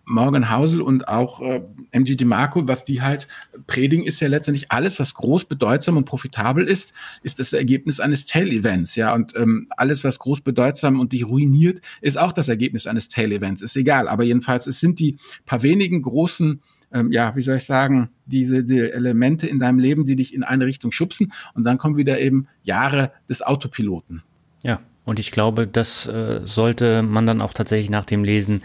[0.05, 3.27] Morgan Housel und auch äh, MG DeMarco, was die halt
[3.67, 8.25] predigen, ist ja letztendlich alles, was groß, bedeutsam und profitabel ist, ist das Ergebnis eines
[8.25, 9.13] Tail-Events, ja.
[9.13, 13.61] Und ähm, alles, was groß, bedeutsam und dich ruiniert, ist auch das Ergebnis eines Tail-Events.
[13.61, 14.07] Ist egal.
[14.07, 16.61] Aber jedenfalls, es sind die paar wenigen großen
[16.95, 20.43] ähm, ja, wie soll ich sagen, diese die Elemente in deinem Leben, die dich in
[20.43, 24.21] eine Richtung schubsen und dann kommen wieder eben Jahre des Autopiloten.
[24.61, 28.63] Ja, und ich glaube, das äh, sollte man dann auch tatsächlich nach dem Lesen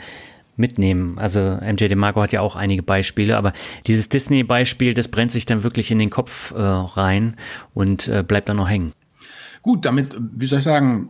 [0.57, 1.19] mitnehmen.
[1.19, 3.53] Also MJ DeMarco hat ja auch einige Beispiele, aber
[3.87, 7.37] dieses Disney-Beispiel, das brennt sich dann wirklich in den Kopf äh, rein
[7.75, 8.93] und äh, bleibt dann noch hängen.
[9.63, 11.09] Gut, damit, wie soll ich sagen,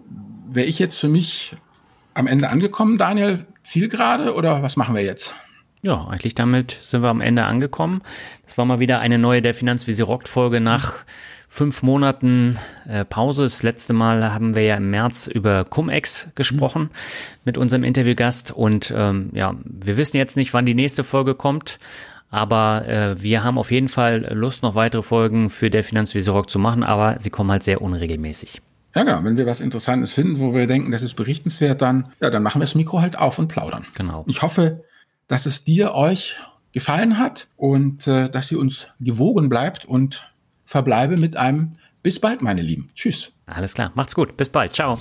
[0.51, 1.57] wäre ich jetzt für mich
[2.15, 5.35] am Ende angekommen, Daniel, Zielgerade oder was machen wir jetzt?
[5.83, 8.03] Ja, eigentlich damit sind wir am Ende angekommen.
[8.45, 11.05] Das war mal wieder eine neue Der Finanzvisier rockt Folge nach
[11.49, 13.43] fünf Monaten äh, Pause.
[13.43, 16.91] Das letzte Mal haben wir ja im März über Cum-Ex gesprochen mhm.
[17.45, 21.79] mit unserem Interviewgast und ähm, ja, wir wissen jetzt nicht, wann die nächste Folge kommt.
[22.31, 26.59] Aber äh, wir haben auf jeden Fall Lust, noch weitere Folgen für der Finanzvisier zu
[26.59, 28.61] machen, aber sie kommen halt sehr unregelmäßig.
[28.95, 29.25] Ja, genau.
[29.25, 32.61] Wenn wir was Interessantes finden, wo wir denken, das ist berichtenswert, dann, ja, dann machen
[32.61, 33.87] wir das Mikro halt auf und plaudern.
[33.95, 34.25] Genau.
[34.29, 34.85] Ich hoffe,
[35.27, 36.37] dass es dir, euch
[36.73, 40.31] gefallen hat und äh, dass ihr uns gewogen bleibt und
[40.69, 42.91] verbleibe mit einem bis bald, meine Lieben.
[42.95, 43.33] Tschüss.
[43.47, 44.37] Alles klar, macht's gut.
[44.37, 44.75] Bis bald.
[44.75, 44.99] Ciao.